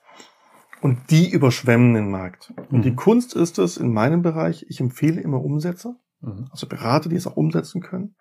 Und 0.81 1.11
die 1.11 1.29
überschwemmen 1.29 1.93
den 1.93 2.09
Markt. 2.09 2.53
Und 2.71 2.79
mhm. 2.79 2.81
die 2.81 2.95
Kunst 2.95 3.35
ist 3.35 3.59
es 3.59 3.77
in 3.77 3.93
meinem 3.93 4.23
Bereich, 4.23 4.65
ich 4.67 4.79
empfehle 4.79 5.21
immer 5.21 5.43
Umsetzer, 5.43 5.95
mhm. 6.21 6.47
also 6.51 6.67
Berater, 6.67 7.07
die 7.07 7.15
es 7.15 7.27
auch 7.27 7.37
umsetzen 7.37 7.81
können 7.81 8.15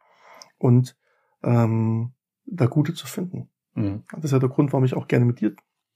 und 0.59 0.95
ähm, 1.43 2.13
da 2.45 2.67
gute 2.67 2.93
zu 2.93 3.07
finden. 3.07 3.49
Mhm. 3.75 4.05
Das 4.13 4.25
ist 4.25 4.33
ja 4.33 4.39
der 4.39 4.51
Grund, 4.51 4.75
warum 4.75 4.85
ich 4.85 4.95
auch 4.95 5.09
gerne 5.09 5.25
mit 5.25 5.41
dir 5.41 5.55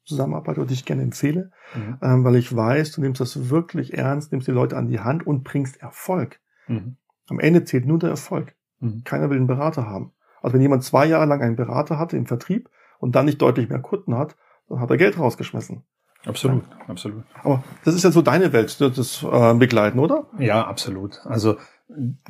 zusammenarbeite 0.09 0.61
oder 0.61 0.69
die 0.69 0.75
ich 0.75 0.85
gerne 0.85 1.03
empfehle, 1.03 1.51
mhm. 1.75 1.99
ähm, 2.03 2.25
weil 2.25 2.37
ich 2.37 2.55
weiß, 2.55 2.93
du 2.93 3.01
nimmst 3.01 3.21
das 3.21 3.51
wirklich 3.51 3.95
ernst, 3.95 4.33
nimmst 4.33 4.49
die 4.49 4.53
Leute 4.53 4.77
an 4.77 4.89
die 4.89 5.01
Hand 5.01 5.27
und 5.27 5.45
bringst 5.45 5.81
Erfolg. 5.81 6.41
Mhm. 6.67 6.97
Am 7.29 7.39
Ende 7.39 7.65
zählt 7.65 7.87
nur 7.87 7.99
der 7.99 8.11
Erfolg. 8.11 8.55
Mhm. 8.81 9.05
Keiner 9.05 9.31
will 9.31 9.37
einen 9.37 9.47
Berater 9.47 9.87
haben. 9.87 10.13
Also 10.41 10.55
wenn 10.55 10.63
jemand 10.63 10.85
zwei 10.85 11.07
Jahre 11.07 11.27
lang 11.27 11.43
einen 11.43 11.57
Berater 11.57 11.99
hatte 11.99 12.17
im 12.17 12.27
Vertrieb 12.27 12.71
und 12.99 13.15
dann 13.15 13.27
nicht 13.27 13.41
deutlich 13.43 13.69
mehr 13.69 13.81
Kunden 13.81 14.17
hat, 14.17 14.37
dann 14.69 14.81
hat 14.81 14.91
er 14.91 14.97
Geld 14.97 15.19
rausgeschmissen. 15.19 15.85
Absolut, 16.27 16.65
ja. 16.69 16.89
absolut. 16.89 17.25
Aber 17.45 17.63
das 17.85 17.95
ist 17.95 18.03
ja 18.03 18.11
so 18.11 18.23
deine 18.23 18.53
Welt, 18.53 18.81
das 18.81 19.23
äh, 19.23 19.55
Begleiten, 19.55 19.99
oder? 19.99 20.27
Ja, 20.39 20.67
absolut. 20.67 21.21
Also 21.25 21.57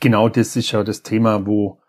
genau 0.00 0.28
das 0.28 0.56
ist 0.56 0.72
ja 0.72 0.84
das 0.84 1.02
Thema, 1.02 1.46
wo 1.46 1.80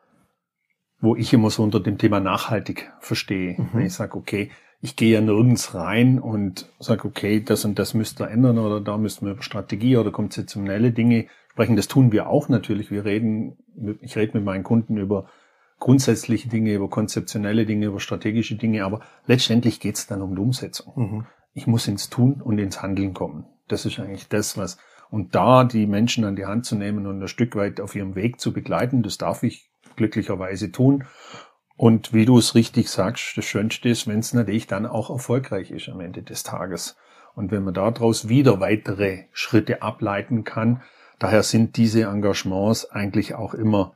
wo 1.01 1.15
ich 1.15 1.33
immer 1.33 1.49
so 1.49 1.63
unter 1.63 1.79
dem 1.79 1.97
Thema 1.97 2.19
nachhaltig 2.19 2.91
verstehe. 2.99 3.55
Mhm. 3.57 3.69
Wenn 3.73 3.85
ich 3.85 3.93
sage, 3.93 4.17
okay, 4.17 4.51
ich 4.81 4.95
gehe 4.95 5.13
ja 5.13 5.21
nirgends 5.21 5.75
rein 5.75 6.19
und 6.19 6.69
sage, 6.79 7.05
okay, 7.05 7.43
das 7.43 7.65
und 7.65 7.77
das 7.79 7.93
müsst 7.93 8.21
ihr 8.21 8.29
ändern 8.29 8.57
oder 8.57 8.79
da 8.79 8.97
müssten 8.97 9.25
wir 9.25 9.33
über 9.33 9.43
Strategie 9.43 9.97
oder 9.97 10.11
konzeptionelle 10.11 10.91
Dinge 10.91 11.27
sprechen. 11.51 11.75
Das 11.75 11.89
tun 11.89 12.11
wir 12.11 12.29
auch 12.29 12.47
natürlich. 12.47 12.89
Wir 12.89 13.03
reden, 13.03 13.57
ich 14.01 14.15
rede 14.15 14.37
mit 14.37 14.45
meinen 14.45 14.63
Kunden 14.63 14.97
über 14.97 15.27
grundsätzliche 15.79 16.47
Dinge, 16.47 16.73
über 16.73 16.89
konzeptionelle 16.89 17.65
Dinge, 17.65 17.87
über 17.87 17.99
strategische 17.99 18.55
Dinge, 18.55 18.85
aber 18.85 19.01
letztendlich 19.25 19.79
geht 19.79 19.95
es 19.95 20.07
dann 20.07 20.21
um 20.21 20.35
die 20.35 20.41
Umsetzung. 20.41 20.93
Mhm. 20.95 21.25
ich 21.53 21.67
muss 21.67 21.87
ins 21.87 22.09
Tun 22.09 22.41
und 22.41 22.57
ins 22.59 22.81
Handeln 22.81 23.13
kommen. 23.13 23.45
Das 23.67 23.85
ist 23.85 23.99
eigentlich 23.99 24.27
das, 24.29 24.57
was, 24.57 24.77
und 25.09 25.35
da 25.35 25.63
die 25.63 25.87
Menschen 25.87 26.23
an 26.23 26.35
die 26.35 26.45
Hand 26.45 26.65
zu 26.65 26.75
nehmen 26.75 27.05
und 27.07 27.21
ein 27.21 27.27
Stück 27.27 27.55
weit 27.55 27.81
auf 27.81 27.95
ihrem 27.95 28.15
Weg 28.15 28.39
zu 28.39 28.53
begleiten, 28.53 29.03
das 29.03 29.17
darf 29.17 29.43
ich 29.43 29.69
glücklicherweise 29.95 30.71
tun. 30.71 31.05
Und 31.79 32.11
wie 32.11 32.25
du 32.25 32.37
es 32.37 32.55
richtig 32.55 32.89
sagst, 32.89 33.37
das 33.37 33.45
Schönste 33.45 33.87
ist, 33.87 34.05
wenn 34.05 34.19
es 34.19 34.33
natürlich 34.33 34.67
dann 34.67 34.85
auch 34.85 35.09
erfolgreich 35.09 35.71
ist 35.71 35.87
am 35.87 36.01
Ende 36.01 36.23
des 36.23 36.43
Tages. 36.43 36.97
Und 37.35 37.51
wenn 37.51 37.63
man 37.63 37.73
daraus 37.73 38.27
wieder 38.27 38.59
weitere 38.59 39.27
Schritte 39.31 39.81
ableiten 39.81 40.43
kann, 40.43 40.81
daher 41.19 41.41
sind 41.41 41.77
diese 41.77 42.01
Engagements 42.01 42.91
eigentlich 42.91 43.33
auch 43.33 43.53
immer 43.53 43.93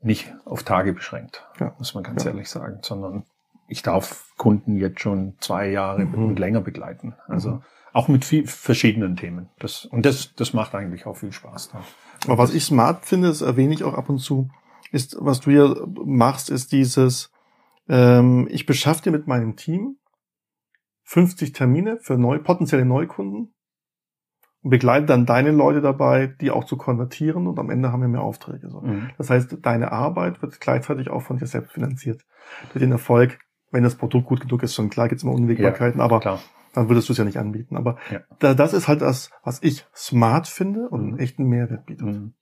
nicht 0.00 0.34
auf 0.44 0.64
Tage 0.64 0.92
beschränkt, 0.92 1.46
ja. 1.60 1.72
muss 1.78 1.94
man 1.94 2.02
ganz 2.02 2.24
ja. 2.24 2.32
ehrlich 2.32 2.50
sagen, 2.50 2.80
sondern 2.82 3.26
ich 3.68 3.82
darf 3.82 4.32
Kunden 4.36 4.76
jetzt 4.76 4.98
schon 4.98 5.36
zwei 5.38 5.68
Jahre 5.68 6.04
mhm. 6.04 6.14
und 6.14 6.38
länger 6.40 6.62
begleiten. 6.62 7.14
Also 7.28 7.50
mhm. 7.50 7.62
auch 7.92 8.08
mit 8.08 8.24
viel, 8.24 8.44
verschiedenen 8.44 9.14
Themen. 9.14 9.50
Das, 9.60 9.84
und 9.84 10.04
das, 10.04 10.34
das 10.34 10.52
macht 10.52 10.74
eigentlich 10.74 11.06
auch 11.06 11.16
viel 11.16 11.30
Spaß. 11.30 11.70
Dann. 11.70 11.82
Aber 12.24 12.38
was 12.38 12.52
ich 12.52 12.64
smart 12.64 13.06
finde, 13.06 13.28
das 13.28 13.40
erwähne 13.40 13.72
ich 13.72 13.84
auch 13.84 13.94
ab 13.94 14.08
und 14.08 14.18
zu, 14.18 14.50
ist, 14.92 15.16
was 15.20 15.40
du 15.40 15.50
hier 15.50 15.86
machst, 16.04 16.50
ist 16.50 16.72
dieses, 16.72 17.32
ähm, 17.88 18.48
ich 18.50 18.66
beschaffe 18.66 19.02
dir 19.02 19.12
mit 19.12 19.26
meinem 19.26 19.56
Team 19.56 19.96
50 21.04 21.52
Termine 21.52 21.98
für 21.98 22.18
neu, 22.18 22.38
potenzielle 22.38 22.84
Neukunden 22.84 23.54
und 24.62 24.70
begleite 24.70 25.06
dann 25.06 25.24
deine 25.26 25.52
Leute 25.52 25.80
dabei, 25.80 26.26
die 26.26 26.50
auch 26.50 26.64
zu 26.64 26.76
konvertieren 26.76 27.46
und 27.46 27.58
am 27.58 27.70
Ende 27.70 27.92
haben 27.92 28.00
wir 28.00 28.08
mehr 28.08 28.22
Aufträge. 28.22 28.68
So. 28.68 28.80
Mhm. 28.80 29.10
Das 29.16 29.30
heißt, 29.30 29.58
deine 29.62 29.92
Arbeit 29.92 30.42
wird 30.42 30.60
gleichzeitig 30.60 31.08
auch 31.08 31.22
von 31.22 31.38
dir 31.38 31.46
selbst 31.46 31.72
finanziert. 31.72 32.22
Durch 32.72 32.82
den 32.82 32.90
Erfolg, 32.90 33.38
wenn 33.70 33.84
das 33.84 33.94
Produkt 33.94 34.26
gut 34.26 34.40
genug 34.40 34.64
ist, 34.64 34.74
schon 34.74 34.90
klar 34.90 35.08
gibt 35.08 35.20
es 35.20 35.22
immer 35.22 35.34
Unwägbarkeiten, 35.34 36.00
ja, 36.00 36.04
aber 36.04 36.18
klar. 36.18 36.40
dann 36.74 36.88
würdest 36.88 37.08
du 37.08 37.12
es 37.12 37.18
ja 37.18 37.24
nicht 37.24 37.38
anbieten. 37.38 37.76
Aber 37.76 37.98
ja. 38.10 38.20
da, 38.40 38.54
das 38.54 38.72
ist 38.72 38.88
halt 38.88 39.00
das, 39.00 39.30
was 39.44 39.62
ich 39.62 39.86
smart 39.94 40.48
finde 40.48 40.88
und 40.88 41.02
mhm. 41.02 41.08
einen 41.10 41.18
echten 41.20 41.44
Mehrwert 41.44 41.86
bietet. 41.86 42.06
Mhm. 42.06 42.34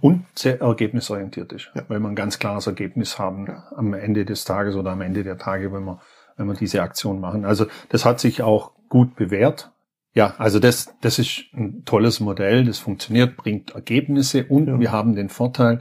Und 0.00 0.26
sehr 0.34 0.60
ergebnisorientiert 0.60 1.52
ist, 1.52 1.70
ja. 1.74 1.82
weil 1.88 2.00
man 2.00 2.12
ein 2.12 2.16
ganz 2.16 2.38
klares 2.38 2.66
Ergebnis 2.66 3.18
haben 3.18 3.48
am 3.74 3.94
Ende 3.94 4.24
des 4.24 4.44
Tages 4.44 4.76
oder 4.76 4.92
am 4.92 5.00
Ende 5.00 5.24
der 5.24 5.38
Tage, 5.38 5.72
wenn 5.72 5.84
wir, 5.84 6.00
wenn 6.36 6.46
wir 6.46 6.54
diese 6.54 6.82
Aktion 6.82 7.20
machen. 7.20 7.44
Also 7.44 7.66
das 7.88 8.04
hat 8.04 8.20
sich 8.20 8.42
auch 8.42 8.72
gut 8.88 9.16
bewährt 9.16 9.72
ja, 10.18 10.34
also 10.38 10.58
das, 10.58 10.92
das 11.00 11.20
ist 11.20 11.44
ein 11.54 11.84
tolles 11.84 12.18
Modell, 12.18 12.64
das 12.64 12.78
funktioniert, 12.78 13.36
bringt 13.36 13.70
Ergebnisse 13.70 14.44
und 14.46 14.66
ja. 14.66 14.80
wir 14.80 14.90
haben 14.90 15.14
den 15.14 15.28
Vorteil, 15.28 15.80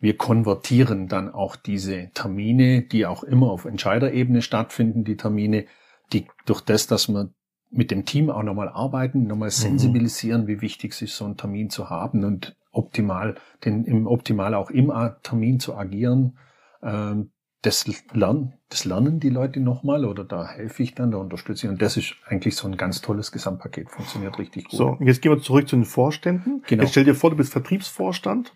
wir 0.00 0.16
konvertieren 0.16 1.06
dann 1.06 1.32
auch 1.32 1.54
diese 1.54 2.10
Termine, 2.14 2.82
die 2.82 3.06
auch 3.06 3.22
immer 3.22 3.52
auf 3.52 3.66
Entscheiderebene 3.66 4.42
stattfinden, 4.42 5.04
die 5.04 5.16
Termine, 5.16 5.66
die 6.12 6.26
durch 6.44 6.60
das, 6.60 6.88
dass 6.88 7.08
wir 7.08 7.30
mit 7.70 7.92
dem 7.92 8.04
Team 8.04 8.30
auch 8.30 8.42
nochmal 8.42 8.68
arbeiten, 8.68 9.28
nochmal 9.28 9.48
mhm. 9.48 9.52
sensibilisieren, 9.52 10.48
wie 10.48 10.60
wichtig 10.60 10.92
es 10.92 11.02
ist, 11.02 11.16
so 11.16 11.26
einen 11.26 11.36
Termin 11.36 11.70
zu 11.70 11.90
haben 11.90 12.24
und 12.24 12.56
optimal, 12.78 13.34
den 13.64 13.84
im 13.84 14.06
optimal 14.06 14.54
auch 14.54 14.70
im 14.70 14.92
Termin 15.22 15.60
zu 15.60 15.76
agieren. 15.76 16.38
Ähm, 16.82 17.30
das 17.62 17.86
lernen, 18.12 18.54
das 18.68 18.84
lernen 18.84 19.18
die 19.18 19.30
Leute 19.30 19.58
nochmal 19.58 20.04
oder 20.04 20.24
da 20.24 20.46
helfe 20.46 20.82
ich 20.84 20.94
dann, 20.94 21.10
da 21.10 21.18
unterstütze 21.18 21.66
ich. 21.66 21.72
Und 21.72 21.82
das 21.82 21.96
ist 21.96 22.14
eigentlich 22.26 22.54
so 22.54 22.68
ein 22.68 22.76
ganz 22.76 23.00
tolles 23.00 23.32
Gesamtpaket, 23.32 23.90
funktioniert 23.90 24.38
richtig 24.38 24.68
gut. 24.68 24.78
So, 24.78 24.96
jetzt 25.00 25.22
gehen 25.22 25.32
wir 25.32 25.42
zurück 25.42 25.68
zu 25.68 25.74
den 25.74 25.84
Vorständen. 25.84 26.62
Genau. 26.66 26.82
Jetzt 26.82 26.92
stell 26.92 27.04
dir 27.04 27.16
vor, 27.16 27.30
du 27.30 27.36
bist 27.36 27.52
Vertriebsvorstand 27.52 28.54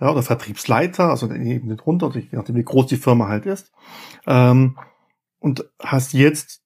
ja, 0.00 0.10
oder 0.10 0.22
Vertriebsleiter, 0.22 1.10
also 1.10 1.30
eben 1.30 1.76
drunter, 1.76 2.10
je 2.14 2.28
nachdem 2.32 2.56
wie 2.56 2.64
groß 2.64 2.86
die 2.86 2.96
Firma 2.96 3.28
halt 3.28 3.44
ist, 3.44 3.72
ähm, 4.26 4.78
und 5.38 5.70
hast 5.78 6.14
jetzt 6.14 6.62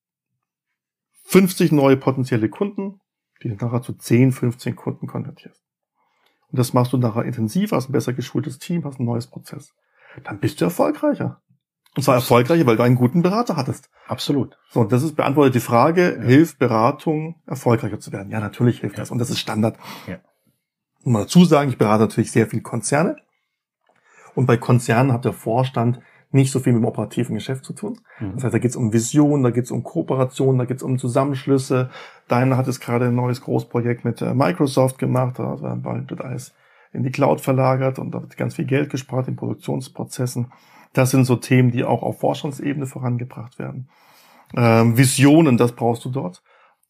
50 1.25 1.73
neue 1.73 1.97
potenzielle 1.97 2.49
Kunden, 2.49 3.01
die 3.43 3.49
du 3.49 3.57
nachher 3.57 3.83
zu 3.83 3.95
10, 3.95 4.31
15 4.31 4.77
Kunden 4.77 5.07
konvertierst. 5.09 5.64
Und 6.55 6.59
das 6.61 6.73
machst 6.73 6.93
du 6.93 6.99
nachher 6.99 7.25
intensiv, 7.25 7.73
hast 7.73 7.89
ein 7.89 7.93
besser 7.93 8.13
geschultes 8.13 8.61
Team, 8.61 8.85
hast 8.85 9.01
ein 9.01 9.05
neues 9.05 9.27
Prozess. 9.27 9.75
Dann 10.23 10.39
bist 10.39 10.61
du 10.61 10.65
erfolgreicher. 10.67 11.43
Und 11.97 12.05
zwar 12.05 12.15
erfolgreicher, 12.15 12.65
weil 12.65 12.77
du 12.77 12.85
einen 12.85 12.95
guten 12.95 13.23
Berater 13.23 13.57
hattest. 13.57 13.91
Absolut. 14.07 14.57
So, 14.71 14.83
und 14.83 14.93
das 14.93 15.03
ist 15.03 15.17
beantwortet 15.17 15.57
die 15.57 15.61
Frage, 15.61 16.15
ja. 16.15 16.23
hilft 16.23 16.61
Beratung 16.61 17.43
erfolgreicher 17.45 17.99
zu 17.99 18.13
werden? 18.13 18.31
Ja, 18.31 18.39
natürlich 18.39 18.79
hilft 18.79 18.95
ja. 18.95 19.03
das. 19.03 19.11
Und 19.11 19.19
das 19.19 19.31
ist 19.31 19.41
Standard. 19.41 19.77
Ja. 20.07 20.19
Und 21.03 21.15
mal 21.15 21.23
dazu 21.23 21.45
sagen, 21.45 21.71
ich 21.71 21.77
berate 21.77 22.05
natürlich 22.05 22.31
sehr 22.31 22.47
viel 22.47 22.61
Konzerne. 22.61 23.17
Und 24.37 24.47
bei 24.47 24.57
Konzernen 24.57 25.13
hat 25.13 25.25
der 25.25 25.33
Vorstand 25.33 25.99
nicht 26.35 26.51
so 26.51 26.59
viel 26.59 26.73
mit 26.73 26.83
dem 26.83 26.87
operativen 26.87 27.35
Geschäft 27.35 27.65
zu 27.65 27.73
tun. 27.73 28.01
Mhm. 28.19 28.33
Das 28.35 28.45
heißt, 28.45 28.55
da 28.55 28.59
geht 28.59 28.71
es 28.71 28.77
um 28.77 28.93
Vision, 28.93 29.43
da 29.43 29.51
geht 29.51 29.65
es 29.65 29.71
um 29.71 29.83
Kooperation, 29.83 30.59
da 30.59 30.65
geht 30.65 30.79
es 30.79 30.83
um 30.83 30.99
Zusammenschlüsse. 30.99 31.91
Deiner 32.29 32.57
hat 32.57 32.69
es 32.69 32.81
gerade 32.81 33.07
ein 33.07 33.15
neues 33.15 33.41
Großprojekt 33.41 34.05
mit 34.05 34.21
äh, 34.21 34.35
Microsoft 34.35 34.99
gemacht, 34.99 35.39
also 35.41 35.73
bald 35.77 36.11
wird 36.11 36.21
alles 36.21 36.55
in 36.93 37.03
die 37.03 37.11
Cloud 37.11 37.41
verlagert 37.41 37.99
und 37.99 38.13
da 38.13 38.21
wird 38.21 38.37
ganz 38.37 38.55
viel 38.55 38.67
Geld 38.67 38.91
gespart 38.91 39.29
in 39.29 39.37
Produktionsprozessen. 39.37 40.53
Das 40.93 41.11
sind 41.11 41.25
so 41.25 41.37
Themen, 41.37 41.71
die 41.71 41.85
auch 41.85 42.03
auf 42.03 42.21
Forschungsebene 42.21 42.87
vorangebracht 42.87 43.59
werden. 43.59 43.89
Ähm, 44.57 44.97
Visionen, 44.97 45.57
das 45.57 45.73
brauchst 45.73 46.05
du 46.05 46.11
dort. 46.11 46.43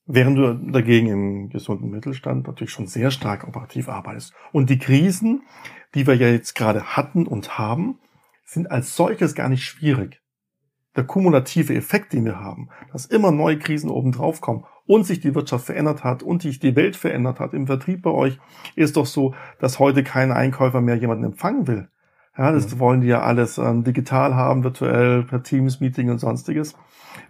Während 0.06 0.36
du 0.36 0.54
dagegen 0.70 1.06
im 1.08 1.48
gesunden 1.48 1.90
Mittelstand 1.90 2.46
natürlich 2.46 2.72
schon 2.72 2.86
sehr 2.86 3.10
stark 3.10 3.48
operativ 3.48 3.88
arbeitest. 3.88 4.34
Und 4.52 4.68
die 4.68 4.78
Krisen, 4.78 5.42
die 5.94 6.06
wir 6.06 6.14
ja 6.14 6.28
jetzt 6.28 6.54
gerade 6.54 6.96
hatten 6.96 7.26
und 7.26 7.56
haben, 7.56 7.98
sind 8.54 8.70
als 8.70 8.96
solches 8.96 9.34
gar 9.34 9.48
nicht 9.48 9.64
schwierig. 9.64 10.22
Der 10.96 11.04
kumulative 11.04 11.74
Effekt, 11.74 12.12
den 12.12 12.24
wir 12.24 12.38
haben, 12.38 12.68
dass 12.92 13.06
immer 13.06 13.32
neue 13.32 13.58
Krisen 13.58 13.90
oben 13.90 14.12
drauf 14.12 14.40
kommen 14.40 14.64
und 14.86 15.04
sich 15.04 15.20
die 15.20 15.34
Wirtschaft 15.34 15.66
verändert 15.66 16.04
hat 16.04 16.22
und 16.22 16.42
sich 16.42 16.60
die 16.60 16.76
Welt 16.76 16.96
verändert 16.96 17.40
hat 17.40 17.52
im 17.52 17.66
Vertrieb 17.66 18.02
bei 18.02 18.10
euch, 18.10 18.38
ist 18.76 18.96
doch 18.96 19.06
so, 19.06 19.34
dass 19.58 19.78
heute 19.78 20.04
kein 20.04 20.30
Einkäufer 20.30 20.80
mehr 20.80 20.96
jemanden 20.96 21.24
empfangen 21.24 21.66
will. 21.66 21.88
Ja, 22.36 22.52
das 22.52 22.74
mhm. 22.74 22.78
wollen 22.78 23.00
die 23.00 23.08
ja 23.08 23.22
alles 23.22 23.58
ähm, 23.58 23.84
digital 23.84 24.34
haben, 24.34 24.64
virtuell, 24.64 25.24
per 25.24 25.42
Teams-Meeting 25.42 26.10
und 26.10 26.18
sonstiges. 26.18 26.76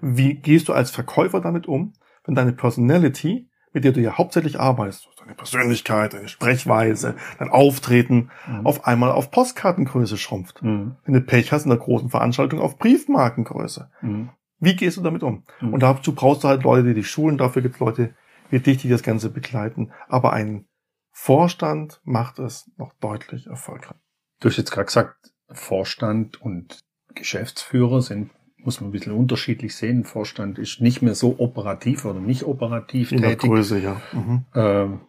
Wie 0.00 0.34
gehst 0.34 0.68
du 0.68 0.72
als 0.72 0.90
Verkäufer 0.90 1.40
damit 1.40 1.66
um, 1.66 1.92
wenn 2.24 2.34
deine 2.34 2.52
Personality, 2.52 3.48
mit 3.74 3.84
der 3.84 3.92
du 3.92 4.00
ja 4.00 4.16
hauptsächlich 4.16 4.58
arbeitest, 4.58 5.08
deine 5.18 5.34
Persönlichkeit, 5.34 6.14
deine 6.14 6.28
Sprechweise, 6.28 7.16
dein 7.38 7.50
Auftreten, 7.50 8.30
mhm. 8.46 8.66
auf 8.66 8.86
einmal 8.86 9.10
auf 9.12 9.30
Postkartengröße 9.30 10.16
schrumpft? 10.16 10.62
Mhm. 10.62 10.96
Wenn 11.04 11.14
du 11.14 11.20
Pech 11.20 11.52
hast 11.52 11.64
in 11.64 11.70
der 11.70 11.78
großen 11.78 12.08
Veranstaltung 12.08 12.60
auf 12.60 12.78
Briefmarkengröße. 12.78 13.90
Mhm. 14.00 14.30
Wie 14.60 14.76
gehst 14.76 14.96
du 14.96 15.02
damit 15.02 15.22
um? 15.22 15.42
Mhm. 15.60 15.74
Und 15.74 15.82
dazu 15.82 16.14
brauchst 16.14 16.44
du 16.44 16.48
halt 16.48 16.62
Leute, 16.62 16.88
die 16.88 16.94
dich 16.94 17.10
schulen, 17.10 17.36
dafür 17.36 17.60
gibt 17.60 17.74
es 17.74 17.80
Leute 17.80 18.14
wie 18.48 18.60
dich, 18.60 18.78
die 18.78 18.88
das 18.88 19.02
Ganze 19.02 19.28
begleiten. 19.28 19.90
Aber 20.08 20.32
ein 20.32 20.66
Vorstand 21.10 22.00
macht 22.04 22.38
es 22.38 22.70
noch 22.76 22.92
deutlich 23.00 23.46
erfolgreich. 23.46 23.98
Du 24.40 24.48
hast 24.48 24.56
jetzt 24.56 24.70
gerade 24.70 24.86
gesagt, 24.86 25.16
Vorstand 25.50 26.40
und 26.40 26.80
Geschäftsführer 27.14 28.02
sind, 28.02 28.30
muss 28.64 28.80
man 28.80 28.88
ein 28.88 28.92
bisschen 28.92 29.12
unterschiedlich 29.12 29.76
sehen. 29.76 30.04
Vorstand 30.04 30.58
ist 30.58 30.80
nicht 30.80 31.02
mehr 31.02 31.14
so 31.14 31.36
operativ 31.38 32.04
oder 32.04 32.20
nicht 32.20 32.44
operativ 32.44 33.12
In 33.12 33.22
tätig. 33.22 33.40
Der 33.40 33.48
Größe, 33.48 33.78
ja. 33.78 34.00
Mhm. 34.12 34.44
Ähm, 34.54 35.00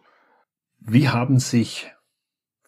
wie 0.80 1.08
haben 1.08 1.38
sich 1.38 1.92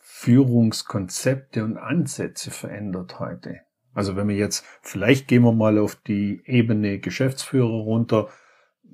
Führungskonzepte 0.01 1.65
und 1.65 1.77
Ansätze 1.77 2.51
verändert 2.51 3.21
heute? 3.21 3.61
Also 3.95 4.17
wenn 4.17 4.29
wir 4.29 4.37
jetzt, 4.37 4.65
vielleicht 4.83 5.29
gehen 5.29 5.43
wir 5.43 5.53
mal 5.53 5.79
auf 5.79 5.97
die 5.97 6.43
Ebene 6.45 6.99
Geschäftsführer 6.99 7.69
runter, 7.69 8.29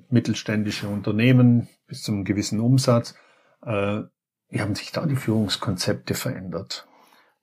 mittelständische 0.09 0.87
Unternehmen 0.87 1.67
bis 1.87 2.03
zum 2.03 2.23
gewissen 2.23 2.59
Umsatz. 2.59 3.15
Äh, 3.63 4.01
wie 4.49 4.61
haben 4.61 4.75
sich 4.75 4.91
da 4.91 5.05
die 5.05 5.15
Führungskonzepte 5.15 6.13
verändert? 6.13 6.87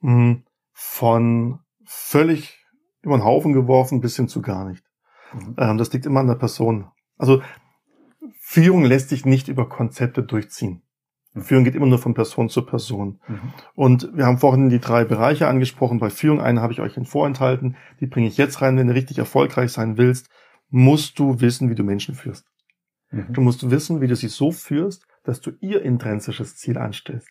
Mhm. 0.02 0.42
von 0.72 1.60
völlig 1.84 2.61
über 3.02 3.16
den 3.16 3.24
Haufen 3.24 3.52
geworfen 3.52 4.00
bis 4.00 4.16
hin 4.16 4.28
zu 4.28 4.42
gar 4.42 4.68
nicht. 4.68 4.84
Mhm. 5.34 5.54
Ähm, 5.58 5.78
das 5.78 5.92
liegt 5.92 6.06
immer 6.06 6.20
an 6.20 6.28
der 6.28 6.34
Person. 6.34 6.86
Also 7.18 7.42
Führung 8.40 8.84
lässt 8.84 9.08
sich 9.08 9.24
nicht 9.24 9.48
über 9.48 9.68
Konzepte 9.68 10.22
durchziehen. 10.22 10.82
Mhm. 11.34 11.42
Führung 11.42 11.64
geht 11.64 11.74
immer 11.74 11.86
nur 11.86 11.98
von 11.98 12.14
Person 12.14 12.48
zu 12.48 12.64
Person. 12.64 13.20
Mhm. 13.26 13.40
Und 13.74 14.10
wir 14.14 14.26
haben 14.26 14.38
vorhin 14.38 14.68
die 14.68 14.80
drei 14.80 15.04
Bereiche 15.04 15.48
angesprochen. 15.48 15.98
Bei 15.98 16.10
Führung 16.10 16.40
eine 16.40 16.60
habe 16.60 16.72
ich 16.72 16.80
euch 16.80 16.96
in 16.96 17.04
vorenthalten. 17.04 17.76
Die 18.00 18.06
bringe 18.06 18.28
ich 18.28 18.36
jetzt 18.36 18.60
rein. 18.62 18.76
Wenn 18.76 18.88
du 18.88 18.94
richtig 18.94 19.18
erfolgreich 19.18 19.72
sein 19.72 19.96
willst, 19.96 20.28
musst 20.68 21.18
du 21.18 21.40
wissen, 21.40 21.70
wie 21.70 21.74
du 21.74 21.84
Menschen 21.84 22.14
führst. 22.14 22.46
Mhm. 23.10 23.32
Du 23.32 23.40
musst 23.40 23.70
wissen, 23.70 24.00
wie 24.00 24.06
du 24.06 24.16
sie 24.16 24.28
so 24.28 24.52
führst, 24.52 25.06
dass 25.24 25.40
du 25.40 25.52
ihr 25.60 25.82
intrinsisches 25.82 26.56
Ziel 26.56 26.78
anstellst. 26.78 27.28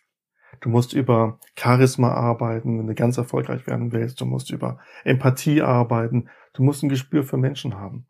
Du 0.60 0.68
musst 0.68 0.92
über 0.92 1.38
Charisma 1.58 2.12
arbeiten, 2.12 2.78
wenn 2.78 2.86
du 2.86 2.94
ganz 2.94 3.18
erfolgreich 3.18 3.66
werden 3.66 3.92
willst. 3.92 4.20
Du 4.20 4.26
musst 4.26 4.50
über 4.50 4.78
Empathie 5.04 5.62
arbeiten. 5.62 6.28
Du 6.52 6.62
musst 6.62 6.82
ein 6.82 6.88
Gespür 6.88 7.24
für 7.24 7.36
Menschen 7.36 7.78
haben. 7.78 8.06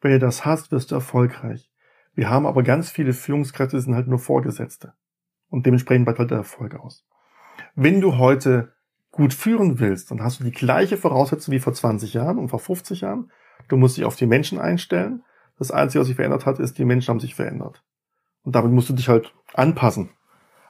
Wenn 0.00 0.12
du 0.12 0.18
das 0.18 0.44
hast, 0.44 0.72
wirst 0.72 0.90
du 0.90 0.96
erfolgreich. 0.96 1.70
Wir 2.14 2.30
haben 2.30 2.46
aber 2.46 2.62
ganz 2.62 2.90
viele 2.90 3.12
Führungskräfte, 3.12 3.76
die 3.76 3.82
sind 3.82 3.94
halt 3.94 4.08
nur 4.08 4.18
Vorgesetzte. 4.18 4.94
Und 5.48 5.66
dementsprechend 5.66 6.06
bleibt 6.06 6.18
halt 6.18 6.30
der 6.30 6.38
Erfolg 6.38 6.74
aus. 6.74 7.06
Wenn 7.74 8.00
du 8.00 8.18
heute 8.18 8.72
gut 9.10 9.32
führen 9.32 9.80
willst, 9.80 10.10
dann 10.10 10.22
hast 10.22 10.40
du 10.40 10.44
die 10.44 10.50
gleiche 10.50 10.96
Voraussetzung 10.96 11.52
wie 11.52 11.58
vor 11.58 11.72
20 11.72 12.14
Jahren 12.14 12.38
und 12.38 12.48
vor 12.48 12.58
50 12.58 13.02
Jahren. 13.02 13.30
Du 13.68 13.76
musst 13.76 13.96
dich 13.96 14.04
auf 14.04 14.16
die 14.16 14.26
Menschen 14.26 14.58
einstellen. 14.58 15.22
Das 15.58 15.70
Einzige, 15.70 16.00
was 16.00 16.06
sich 16.06 16.16
verändert 16.16 16.46
hat, 16.46 16.58
ist, 16.58 16.78
die 16.78 16.84
Menschen 16.84 17.10
haben 17.10 17.20
sich 17.20 17.34
verändert. 17.34 17.82
Und 18.42 18.54
damit 18.54 18.72
musst 18.72 18.88
du 18.88 18.92
dich 18.92 19.08
halt 19.08 19.34
anpassen. 19.54 20.10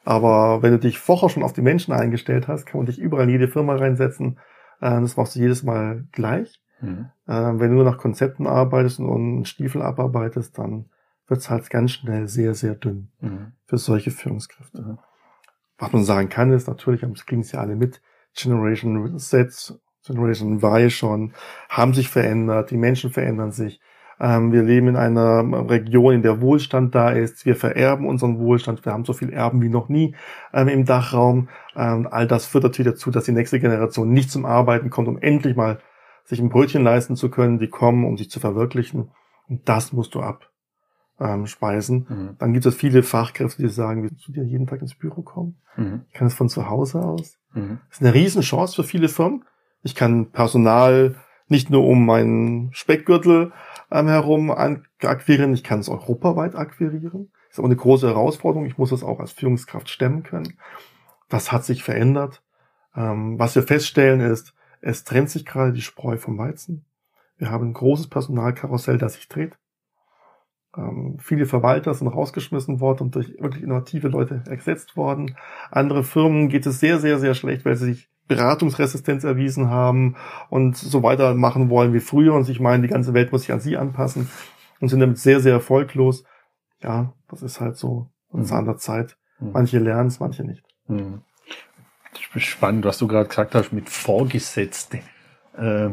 Aber 0.07 0.62
wenn 0.62 0.71
du 0.71 0.79
dich 0.79 1.01
vorher 1.01 1.29
schon 1.29 1.42
auf 1.42 1.53
die 1.53 1.62
Menschen 1.62 1.92
eingestellt 1.92 2.47
hast, 2.47 2.64
kann 2.64 2.79
man 2.79 2.87
dich 2.87 3.01
überall 3.01 3.25
in 3.25 3.31
jede 3.31 3.49
Firma 3.49 3.75
reinsetzen. 3.75 4.38
Äh, 4.81 5.01
das 5.01 5.16
machst 5.16 5.35
du 5.35 5.40
jedes 5.40 5.64
Mal 5.64 6.07
gleich. 6.12 6.62
Mhm. 6.81 7.11
Äh, 7.27 7.33
wenn 7.33 7.71
du 7.71 7.75
nur 7.75 7.85
nach 7.85 7.99
Konzepten 7.99 8.47
arbeitest 8.47 9.01
und 9.01 9.47
Stiefel 9.47 9.83
abarbeitest, 9.83 10.57
dann 10.59 10.87
wird 11.27 11.40
es 11.40 11.51
halt 11.51 11.69
ganz 11.71 11.90
schnell 11.90 12.29
sehr, 12.29 12.55
sehr 12.55 12.77
dünn 12.77 13.11
mhm. 13.21 13.55
für 13.64 13.79
solche 13.79 14.12
Führungskräfte. 14.12 14.81
Mhm. 14.81 14.99
Was 15.77 15.92
man 15.92 16.05
sagen 16.05 16.29
kann, 16.29 16.53
ist 16.53 16.69
natürlich, 16.69 17.01
das 17.01 17.27
kriegen 17.27 17.42
sie 17.42 17.59
alle 17.59 17.75
mit, 17.75 18.01
Generation 18.33 19.19
Z, 19.19 19.75
Generation 20.07 20.62
Y 20.62 20.88
schon, 20.88 21.33
haben 21.69 21.95
sich 21.95 22.09
verändert, 22.09 22.71
die 22.71 22.77
Menschen 22.77 23.11
verändern 23.11 23.51
sich. 23.51 23.81
Ähm, 24.18 24.52
wir 24.52 24.62
leben 24.62 24.88
in 24.88 24.96
einer 24.96 25.68
Region, 25.68 26.14
in 26.14 26.22
der 26.22 26.40
Wohlstand 26.40 26.94
da 26.94 27.11
ist. 27.11 27.44
Wir 27.44 27.57
vererben 27.57 28.07
unseren 28.07 28.38
Wohlstand. 28.38 28.85
Wir 28.85 28.92
haben 28.92 29.05
so 29.05 29.12
viel 29.12 29.31
Erben 29.31 29.61
wie 29.62 29.68
noch 29.68 29.88
nie 29.88 30.14
ähm, 30.52 30.68
im 30.68 30.85
Dachraum. 30.85 31.48
Ähm, 31.74 32.09
all 32.11 32.26
das 32.26 32.46
führt 32.46 32.64
natürlich 32.64 32.92
dazu, 32.92 33.11
dass 33.11 33.24
die 33.24 33.33
nächste 33.33 33.61
Generation 33.61 34.11
nicht 34.11 34.31
zum 34.31 34.46
Arbeiten 34.46 34.90
kommt, 34.90 35.09
um 35.09 35.18
endlich 35.18 35.57
mal 35.57 35.79
sich 36.24 36.40
ein 36.40 36.48
Brötchen 36.48 36.83
leisten 36.83 37.16
zu 37.16 37.31
können. 37.31 37.59
Die 37.59 37.68
kommen, 37.68 38.05
um 38.05 38.16
sich 38.16 38.31
zu 38.31 38.40
verwirklichen. 38.40 39.11
Und 39.48 39.68
das 39.68 39.92
musst 39.92 40.14
du 40.14 40.20
ab 40.20 40.50
ähm, 41.20 41.46
speisen. 41.46 42.07
Mhm. 42.09 42.37
Dann 42.38 42.52
gibt 42.52 42.66
es 42.66 42.74
viele 42.74 43.02
Fachkräfte, 43.02 43.62
die 43.62 43.68
sagen, 43.68 44.02
willst 44.02 44.26
du 44.26 44.33
dir 44.33 44.44
jeden 44.44 44.66
Tag 44.66 44.81
ins 44.83 44.94
Büro 44.94 45.22
kommen? 45.22 45.57
Mhm. 45.76 46.02
Ich 46.09 46.14
kann 46.14 46.26
es 46.26 46.35
von 46.35 46.48
zu 46.48 46.68
Hause 46.68 47.00
aus. 47.00 47.38
Mhm. 47.55 47.81
Das 47.88 47.98
ist 47.98 48.05
eine 48.05 48.14
Riesenchance 48.14 48.74
für 48.74 48.85
viele 48.85 49.09
Firmen. 49.09 49.44
Ich 49.83 49.94
kann 49.94 50.33
Personal 50.33 51.14
nicht 51.48 51.70
nur 51.70 51.87
um 51.87 52.05
meinen 52.05 52.72
Speckgürtel 52.72 53.52
ähm, 53.90 54.09
herum 54.09 54.51
akquirieren, 54.51 55.55
ich 55.55 55.64
kann 55.64 55.81
es 55.81 55.88
europaweit 55.88 56.55
akquirieren. 56.55 57.31
Ist 57.51 57.59
aber 57.59 57.68
eine 57.68 57.77
große 57.77 58.09
Herausforderung. 58.09 58.66
Ich 58.66 58.79
muss 58.79 58.92
es 58.92 59.03
auch 59.03 59.20
als 59.20 59.33
Führungskraft 59.33 59.88
stemmen 59.88 60.22
können. 60.22 60.59
Das 61.29 61.53
hat 61.53 61.64
sich 61.64 61.83
verändert. 61.83 62.42
Ähm, 62.94 63.38
was 63.38 63.55
wir 63.55 63.62
feststellen 63.62 64.20
ist, 64.20 64.55
es 64.81 65.05
trennt 65.05 65.31
sich 65.31 65.44
gerade 65.44 65.72
die 65.72 65.83
Spreu 65.83 66.16
vom 66.16 66.38
Weizen. 66.38 66.85
Wir 67.38 67.51
haben 67.51 67.68
ein 67.68 67.72
großes 67.75 68.09
Personalkarussell, 68.09 68.99
das 68.99 69.14
sich 69.14 69.29
dreht. 69.29 69.59
Ähm, 70.76 71.16
viele 71.20 71.46
Verwalter 71.46 71.94
sind 71.94 72.08
rausgeschmissen 72.08 72.80
worden 72.80 73.04
und 73.04 73.14
durch 73.14 73.28
wirklich 73.40 73.62
innovative 73.62 74.08
Leute 74.08 74.42
ersetzt 74.48 74.96
worden. 74.96 75.36
Andere 75.70 76.04
Firmen 76.04 76.48
geht 76.48 76.66
es 76.66 76.80
sehr, 76.80 76.98
sehr, 76.98 77.18
sehr 77.18 77.34
schlecht, 77.34 77.64
weil 77.64 77.76
sie 77.76 77.86
sich 77.86 78.08
Beratungsresistenz 78.28 79.24
erwiesen 79.24 79.70
haben 79.70 80.16
und 80.50 80.76
so 80.76 81.02
weiter 81.02 81.34
machen 81.34 81.70
wollen 81.70 81.94
wie 81.94 82.00
früher 82.00 82.34
und 82.34 82.44
sich 82.44 82.60
meinen, 82.60 82.82
die 82.82 82.88
ganze 82.88 83.14
Welt 83.14 83.32
muss 83.32 83.42
sich 83.42 83.52
an 83.52 83.60
sie 83.60 83.76
anpassen 83.76 84.28
und 84.80 84.88
sind 84.88 85.00
damit 85.00 85.18
sehr, 85.18 85.40
sehr 85.40 85.52
erfolglos. 85.52 86.24
Ja, 86.82 87.12
das 87.28 87.42
ist 87.42 87.60
halt 87.60 87.76
so 87.76 88.10
eine 88.32 88.42
mhm. 88.42 88.52
an 88.52 88.64
der 88.64 88.76
Zeit. 88.78 89.16
Mhm. 89.38 89.52
Manche 89.52 89.78
lernen 89.78 90.08
es, 90.08 90.20
manche 90.20 90.44
nicht. 90.44 90.62
Mhm. 90.88 91.22
Spannend, 92.36 92.84
was 92.84 92.98
du 92.98 93.06
gerade 93.06 93.28
gesagt 93.28 93.54
hast 93.54 93.72
mit 93.72 93.88
Vorgesetzte. 93.88 95.00
Äh, 95.56 95.90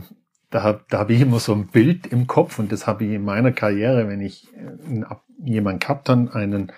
da 0.53 0.61
habe 0.61 0.85
da 0.89 0.99
hab 0.99 1.09
ich 1.09 1.19
immer 1.19 1.39
so 1.39 1.53
ein 1.53 1.67
Bild 1.67 2.05
im 2.07 2.27
Kopf 2.27 2.59
und 2.59 2.71
das 2.71 2.85
habe 2.85 3.05
ich 3.05 3.11
in 3.11 3.25
meiner 3.25 3.51
Karriere, 3.51 4.07
wenn 4.07 4.21
ich 4.21 4.47
äh, 4.53 5.03
jemanden 5.43 5.79
gehabt 5.79 6.09
habe, 6.09 6.33
einen, 6.33 6.71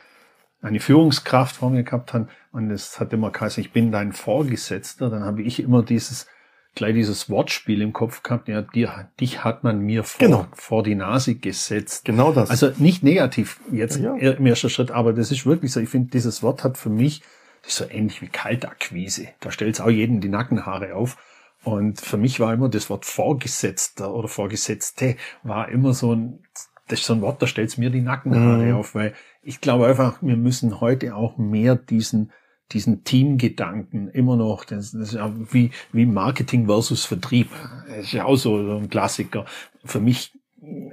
eine 0.62 0.80
Führungskraft 0.80 1.58
vor 1.58 1.70
mir 1.70 1.84
gehabt 1.84 2.14
habe 2.14 2.30
und 2.54 2.72
es 2.72 3.00
hat 3.00 3.12
immer 3.12 3.32
geheißen, 3.32 3.62
ich 3.62 3.74
bin 3.74 3.92
dein 3.92 4.14
Vorgesetzter, 4.14 5.10
dann 5.10 5.26
habe 5.26 5.42
ich 5.42 5.62
immer 5.62 5.84
dieses 5.84 6.28
gleich 6.74 6.94
dieses 6.94 7.30
Wortspiel 7.30 7.82
im 7.82 7.94
Kopf 7.94 8.22
gehabt, 8.22 8.48
ja, 8.48 8.62
dir, 8.62 9.10
dich 9.20 9.44
hat 9.44 9.64
man 9.64 9.80
mir 9.80 10.04
vor, 10.04 10.26
genau. 10.26 10.48
vor 10.54 10.84
die 10.84 10.96
Nase 10.96 11.36
gesetzt. 11.36 12.06
Genau 12.06 12.34
das. 12.34 12.50
Also 12.50 12.72
nicht 12.78 13.02
negativ 13.02 13.60
jetzt 13.72 13.98
ja. 13.98 14.14
im 14.16 14.46
ersten 14.46 14.70
Schritt, 14.70 14.92
aber 14.92 15.14
das 15.14 15.32
ist 15.32 15.46
wirklich 15.46 15.72
so, 15.72 15.80
ich 15.80 15.90
finde, 15.90 16.12
dieses 16.12 16.44
Wort 16.44 16.64
hat 16.64 16.78
für 16.78 16.90
mich, 16.90 17.22
das 17.64 17.72
ist 17.72 17.78
so 17.78 17.86
ähnlich 17.90 18.22
wie 18.22 18.28
Kaltakquise. 18.28 19.30
Da 19.40 19.52
stellt 19.52 19.76
es 19.76 19.82
auch 19.82 19.90
jeden 19.90 20.20
die 20.20 20.30
Nackenhaare 20.30 20.96
auf. 20.96 21.18
Und 21.66 22.00
für 22.00 22.18
mich 22.18 22.40
war 22.40 22.54
immer 22.54 22.70
das 22.70 22.92
Wort 22.92 23.06
Vorgesetzter 23.06 24.14
oder 24.14 24.28
Vorgesetzte 24.28 25.16
war 25.42 25.68
immer 25.70 25.96
so 25.96 26.14
ein, 26.14 26.40
das 26.88 27.00
ist 27.00 27.08
so 27.08 27.14
ein 27.14 27.22
Wort, 27.22 27.42
da 27.42 27.48
stellt 27.48 27.70
es 27.70 27.78
mir 27.78 27.90
die 27.90 28.02
Nackenhaare 28.02 28.66
mhm. 28.66 28.76
auf, 28.76 28.94
weil 28.94 29.16
ich 29.42 29.62
glaube 29.62 29.88
einfach, 29.88 30.22
wir 30.22 30.38
müssen 30.38 30.80
heute 30.80 31.16
auch 31.16 31.38
mehr 31.38 31.76
diesen, 31.76 32.32
diesen 32.72 33.04
Teamgedanken 33.04 34.10
immer 34.10 34.38
noch, 34.38 34.64
das, 34.64 34.92
das 34.92 35.10
ist 35.10 35.14
ja 35.16 35.34
wie, 35.52 35.72
wie 35.92 36.06
Marketing 36.06 36.68
versus 36.68 37.04
Vertrieb. 37.04 37.50
Das 37.88 38.06
ist 38.06 38.14
ja 38.14 38.26
auch 38.26 38.36
so, 38.36 38.64
so 38.64 38.78
ein 38.78 38.90
Klassiker. 38.90 39.46
Für 39.84 40.00
mich 40.00 40.34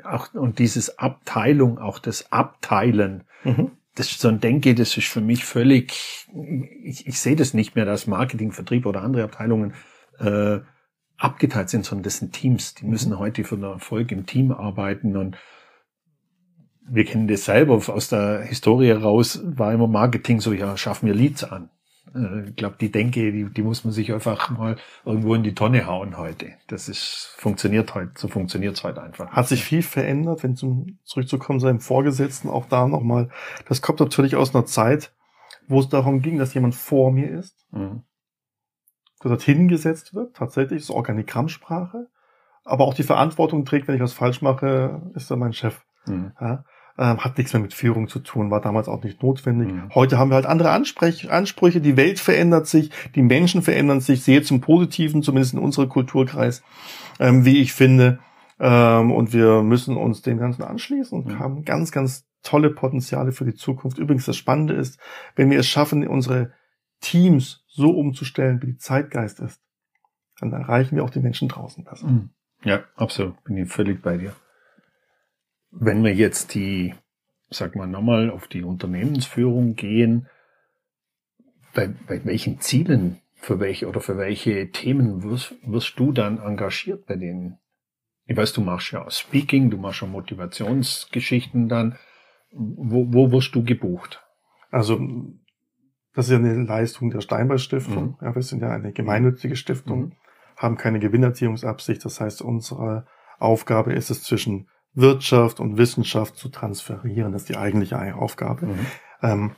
auch, 0.04 0.32
und 0.32 0.58
dieses 0.58 0.98
Abteilung, 0.98 1.78
auch 1.78 1.98
das 1.98 2.32
Abteilen, 2.32 3.24
mhm. 3.44 3.72
das 3.94 4.10
ist 4.10 4.20
so 4.20 4.28
ein 4.28 4.40
Denke, 4.40 4.74
das 4.74 4.96
ist 4.96 5.08
für 5.08 5.20
mich 5.20 5.44
völlig, 5.44 6.26
ich, 6.82 7.06
ich 7.06 7.20
sehe 7.20 7.36
das 7.36 7.52
nicht 7.52 7.76
mehr, 7.76 7.84
dass 7.84 8.06
Marketing, 8.06 8.52
Vertrieb 8.52 8.86
oder 8.86 9.02
andere 9.02 9.24
Abteilungen 9.24 9.74
äh, 10.18 10.60
abgeteilt 11.22 11.70
sind, 11.70 11.84
sondern 11.84 12.02
das 12.02 12.18
sind 12.18 12.32
Teams. 12.32 12.74
Die 12.74 12.86
müssen 12.86 13.12
mhm. 13.12 13.18
heute 13.18 13.44
für 13.44 13.56
den 13.56 13.64
Erfolg 13.64 14.12
im 14.12 14.26
Team 14.26 14.52
arbeiten 14.52 15.16
und 15.16 15.36
wir 16.84 17.04
kennen 17.04 17.28
das 17.28 17.44
selber 17.44 17.74
aus 17.74 18.08
der 18.08 18.42
Historie 18.42 18.90
raus, 18.90 19.40
war 19.44 19.72
immer 19.72 19.86
Marketing 19.86 20.40
so, 20.40 20.52
ja, 20.52 20.76
schaffen 20.76 21.06
wir 21.06 21.14
Leads 21.14 21.44
an. 21.44 21.70
Äh, 22.12 22.48
ich 22.48 22.56
glaube, 22.56 22.76
die 22.80 22.90
Denke, 22.90 23.30
die, 23.30 23.44
die 23.44 23.62
muss 23.62 23.84
man 23.84 23.92
sich 23.92 24.12
einfach 24.12 24.50
mal 24.50 24.76
irgendwo 25.04 25.34
in 25.36 25.44
die 25.44 25.54
Tonne 25.54 25.86
hauen 25.86 26.18
heute. 26.18 26.54
Das 26.66 26.88
ist, 26.88 27.34
funktioniert 27.38 27.94
heute, 27.94 28.12
so 28.16 28.26
funktioniert 28.26 28.76
es 28.76 28.82
heute 28.82 29.00
einfach. 29.00 29.30
Hat 29.30 29.46
sich 29.46 29.64
viel 29.64 29.82
verändert, 29.82 30.42
wenn 30.42 30.56
zum 30.56 30.98
zurückzukommen 31.04 31.60
seinem 31.60 31.80
Vorgesetzten, 31.80 32.48
auch 32.48 32.66
da 32.66 32.88
nochmal. 32.88 33.30
Das 33.68 33.80
kommt 33.80 34.00
natürlich 34.00 34.34
aus 34.34 34.52
einer 34.52 34.66
Zeit, 34.66 35.14
wo 35.68 35.78
es 35.78 35.88
darum 35.88 36.20
ging, 36.20 36.38
dass 36.38 36.52
jemand 36.52 36.74
vor 36.74 37.12
mir 37.12 37.30
ist. 37.30 37.64
Mhm 37.70 38.02
dort 39.28 39.42
hingesetzt 39.42 40.14
wird, 40.14 40.36
tatsächlich, 40.36 40.84
so 40.84 40.94
Organigrammsprache, 40.94 42.08
aber 42.64 42.84
auch 42.84 42.94
die 42.94 43.02
Verantwortung 43.02 43.64
trägt, 43.64 43.88
wenn 43.88 43.96
ich 43.96 44.00
was 44.00 44.12
falsch 44.12 44.42
mache, 44.42 45.02
ist 45.14 45.30
er 45.30 45.36
mein 45.36 45.52
Chef. 45.52 45.82
Mhm. 46.06 46.32
Ja, 46.40 46.64
ähm, 46.98 47.18
hat 47.18 47.38
nichts 47.38 47.52
mehr 47.52 47.62
mit 47.62 47.74
Führung 47.74 48.08
zu 48.08 48.18
tun, 48.18 48.50
war 48.50 48.60
damals 48.60 48.88
auch 48.88 49.02
nicht 49.02 49.22
notwendig. 49.22 49.72
Mhm. 49.72 49.94
Heute 49.94 50.18
haben 50.18 50.30
wir 50.30 50.34
halt 50.34 50.46
andere 50.46 50.70
Ansprech 50.70 51.30
Ansprüche, 51.30 51.80
die 51.80 51.96
Welt 51.96 52.20
verändert 52.20 52.66
sich, 52.66 52.90
die 53.14 53.22
Menschen 53.22 53.62
verändern 53.62 54.00
sich, 54.00 54.22
sehr 54.22 54.42
zum 54.42 54.60
Positiven, 54.60 55.22
zumindest 55.22 55.54
in 55.54 55.60
unserem 55.60 55.88
Kulturkreis, 55.88 56.62
ähm, 57.18 57.44
wie 57.44 57.60
ich 57.60 57.72
finde. 57.72 58.18
Ähm, 58.60 59.10
und 59.10 59.32
wir 59.32 59.62
müssen 59.62 59.96
uns 59.96 60.22
dem 60.22 60.38
Ganzen 60.38 60.62
anschließen 60.62 61.18
und 61.18 61.28
mhm. 61.28 61.38
haben 61.38 61.64
ganz, 61.64 61.92
ganz 61.92 62.26
tolle 62.42 62.70
Potenziale 62.70 63.32
für 63.32 63.44
die 63.44 63.54
Zukunft. 63.54 63.98
Übrigens, 63.98 64.26
das 64.26 64.36
Spannende 64.36 64.74
ist, 64.74 64.98
wenn 65.36 65.50
wir 65.50 65.58
es 65.58 65.66
schaffen, 65.66 66.06
unsere 66.06 66.52
Teams 67.02 67.64
so 67.68 67.90
umzustellen, 67.90 68.62
wie 68.62 68.68
die 68.68 68.78
Zeitgeist 68.78 69.40
ist, 69.40 69.60
dann 70.40 70.52
erreichen 70.52 70.96
wir 70.96 71.04
auch 71.04 71.10
die 71.10 71.20
Menschen 71.20 71.48
draußen 71.48 71.84
besser. 71.84 72.06
Mhm. 72.06 72.30
Ja, 72.64 72.84
absolut. 72.96 73.42
Bin 73.44 73.58
ich 73.58 73.70
völlig 73.70 74.00
bei 74.00 74.16
dir. 74.16 74.34
Wenn 75.70 76.04
wir 76.04 76.14
jetzt 76.14 76.54
die, 76.54 76.94
sag 77.50 77.76
mal 77.76 77.86
nochmal, 77.86 78.30
auf 78.30 78.46
die 78.46 78.62
Unternehmensführung 78.62 79.74
gehen, 79.74 80.28
bei, 81.74 81.88
bei 81.88 82.24
welchen 82.24 82.60
Zielen 82.60 83.18
für 83.34 83.58
welche 83.58 83.88
oder 83.88 84.00
für 84.00 84.16
welche 84.16 84.70
Themen 84.70 85.22
wirst, 85.22 85.54
wirst 85.64 85.98
du 85.98 86.12
dann 86.12 86.38
engagiert 86.38 87.06
bei 87.06 87.16
denen? 87.16 87.58
Ich 88.26 88.36
weiß, 88.36 88.52
du 88.52 88.60
machst 88.60 88.92
ja 88.92 89.10
Speaking, 89.10 89.70
du 89.70 89.78
machst 89.78 90.02
ja 90.02 90.06
Motivationsgeschichten 90.06 91.68
dann. 91.68 91.98
Wo, 92.52 93.12
wo 93.12 93.32
wirst 93.32 93.54
du 93.54 93.64
gebucht? 93.64 94.22
Also 94.70 95.00
das 96.14 96.26
ist 96.26 96.32
ja 96.32 96.38
eine 96.38 96.62
Leistung 96.62 97.10
der 97.10 97.20
Steinbeil 97.20 97.58
Stiftung. 97.58 98.16
Mhm. 98.20 98.26
Ja, 98.26 98.34
wir 98.34 98.42
sind 98.42 98.62
ja 98.62 98.70
eine 98.70 98.92
gemeinnützige 98.92 99.56
Stiftung, 99.56 100.00
mhm. 100.00 100.12
haben 100.56 100.76
keine 100.76 100.98
Gewinnerziehungsabsicht. 100.98 102.04
Das 102.04 102.20
heißt, 102.20 102.42
unsere 102.42 103.06
Aufgabe 103.38 103.92
ist 103.92 104.10
es 104.10 104.22
zwischen 104.22 104.68
Wirtschaft 104.94 105.58
und 105.58 105.78
Wissenschaft 105.78 106.36
zu 106.36 106.48
transferieren. 106.48 107.32
Das 107.32 107.42
ist 107.42 107.48
die 107.48 107.56
eigentliche 107.56 108.14
Aufgabe. 108.14 108.66
Mhm. 108.66 108.86
Ähm, 109.22 109.50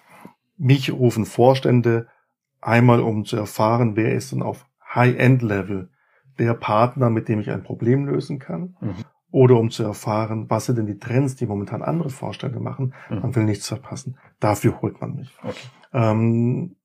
mich 0.56 0.92
rufen 0.92 1.26
Vorstände 1.26 2.06
einmal, 2.60 3.00
um 3.00 3.24
zu 3.24 3.36
erfahren, 3.36 3.96
wer 3.96 4.14
ist 4.14 4.32
denn 4.32 4.42
auf 4.42 4.66
High-End-Level 4.94 5.90
der 6.38 6.54
Partner, 6.54 7.10
mit 7.10 7.28
dem 7.28 7.40
ich 7.40 7.50
ein 7.50 7.62
Problem 7.62 8.06
lösen 8.06 8.38
kann. 8.38 8.76
Mhm. 8.80 8.94
Oder 9.30 9.56
um 9.56 9.70
zu 9.70 9.82
erfahren, 9.82 10.48
was 10.48 10.66
sind 10.66 10.78
denn 10.78 10.86
die 10.86 10.98
Trends, 10.98 11.34
die 11.34 11.46
momentan 11.46 11.82
andere 11.82 12.10
Vorstände 12.10 12.60
machen. 12.60 12.94
Mhm. 13.10 13.18
Man 13.20 13.34
will 13.34 13.44
nichts 13.44 13.66
verpassen. 13.66 14.16
Dafür 14.38 14.80
holt 14.80 15.00
man 15.00 15.16
mich. 15.16 15.36
Okay. 15.42 15.56
Ähm, 15.94 16.76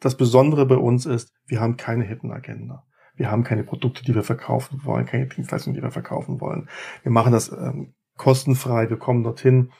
das 0.00 0.16
Besondere 0.16 0.66
bei 0.66 0.76
uns 0.76 1.06
ist, 1.06 1.32
wir 1.46 1.60
haben 1.60 1.76
keine 1.76 2.04
Hidden 2.04 2.30
Agenda. 2.30 2.86
Wir 3.16 3.30
haben 3.30 3.44
keine 3.44 3.64
Produkte, 3.64 4.04
die 4.04 4.14
wir 4.14 4.22
verkaufen 4.22 4.84
wollen, 4.84 5.06
keine 5.06 5.26
Dienstleistungen, 5.26 5.74
die 5.74 5.82
wir 5.82 5.90
verkaufen 5.90 6.40
wollen. 6.40 6.68
Wir 7.02 7.12
machen 7.12 7.32
das 7.32 7.50
ähm, 7.50 7.94
kostenfrei, 8.16 8.90
wir 8.90 8.98
kommen 8.98 9.24
dorthin 9.24 9.70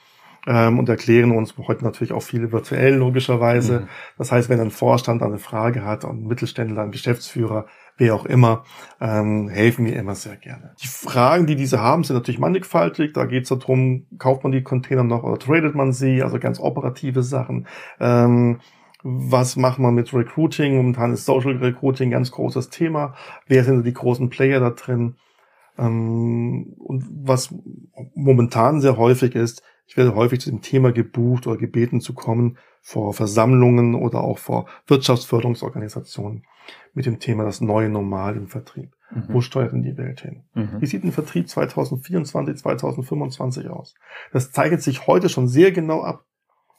ähm, 0.47 0.79
und 0.79 0.89
erklären 0.89 1.33
uns 1.33 1.55
heute 1.57 1.85
natürlich 1.85 2.13
auch 2.13 2.23
viele 2.23 2.53
virtuell 2.53 2.95
logischerweise. 2.95 3.81
Mhm. 3.81 3.89
Das 4.19 4.33
heißt, 4.33 4.49
wenn 4.49 4.61
ein 4.61 4.71
Vorstand 4.71 5.23
eine 5.23 5.39
Frage 5.39 5.85
hat, 5.85 6.05
ein 6.05 6.27
Mittelständler, 6.27 6.83
ein 6.83 6.91
Geschäftsführer, 6.91 7.67
wer 7.97 8.15
auch 8.15 8.27
immer, 8.27 8.65
ähm, 9.01 9.49
helfen 9.49 9.87
wir 9.87 9.97
immer 9.97 10.15
sehr 10.15 10.37
gerne. 10.37 10.75
Die 10.83 10.89
Fragen, 10.89 11.47
die 11.47 11.57
diese 11.57 11.81
haben, 11.81 12.05
sind 12.05 12.17
natürlich 12.17 12.41
mannigfaltig. 12.41 13.13
Da 13.13 13.25
geht 13.25 13.45
es 13.45 13.49
darum, 13.49 14.07
kauft 14.19 14.43
man 14.43 14.53
die 14.53 14.63
Container 14.63 15.05
noch 15.05 15.23
oder 15.23 15.39
tradet 15.39 15.75
man 15.75 15.93
sie, 15.93 16.23
also 16.23 16.39
ganz 16.39 16.61
operative 16.61 17.23
Sachen. 17.23 17.67
Ähm, 18.01 18.61
was 19.07 19.57
macht 19.57 19.79
man 19.79 19.95
mit 19.95 20.15
Recruiting? 20.15 20.77
Momentan 20.77 21.13
ist 21.13 21.27
Social 21.27 21.59
Recruiting 21.59 22.09
ein 22.09 22.13
ganz 22.13 22.31
großes 22.31 22.71
Thema. 22.71 23.15
Wer 23.47 23.63
sind 23.63 23.85
die 23.85 23.93
großen 23.93 24.31
Player 24.31 24.61
da 24.61 24.71
drin? 24.71 25.17
Ähm, 25.79 26.75
und 26.79 27.05
was 27.23 27.55
momentan 28.15 28.81
sehr 28.81 28.97
häufig 28.97 29.35
ist, 29.35 29.63
ich 29.87 29.97
werde 29.97 30.15
häufig 30.15 30.41
zu 30.41 30.51
dem 30.51 30.63
Thema 30.63 30.93
gebucht 30.93 31.47
oder 31.47 31.57
gebeten 31.57 32.01
zu 32.01 32.15
kommen 32.15 32.59
vor 32.81 33.15
Versammlungen 33.15 33.95
oder 33.95 34.21
auch 34.21 34.39
vor 34.39 34.67
Wirtschaftsförderungsorganisationen 34.87 36.45
mit 36.93 37.07
dem 37.07 37.19
Thema 37.19 37.45
das 37.45 37.61
neue 37.61 37.89
Normal 37.89 38.37
im 38.37 38.49
Vertrieb. 38.49 38.95
Mhm. 39.11 39.25
Wo 39.29 39.41
steuert 39.41 39.73
denn 39.73 39.83
die 39.83 39.97
Welt 39.97 40.21
hin? 40.21 40.45
Mhm. 40.55 40.81
Wie 40.81 40.87
sieht 40.87 41.05
ein 41.05 41.13
Vertrieb 41.13 41.49
2024, 41.49 42.57
2025 42.57 43.69
aus? 43.69 43.95
Das 44.33 44.53
zeichnet 44.53 44.83
sich 44.83 45.07
heute 45.07 45.29
schon 45.29 45.49
sehr 45.49 45.73
genau 45.73 46.03
ab. 46.03 46.25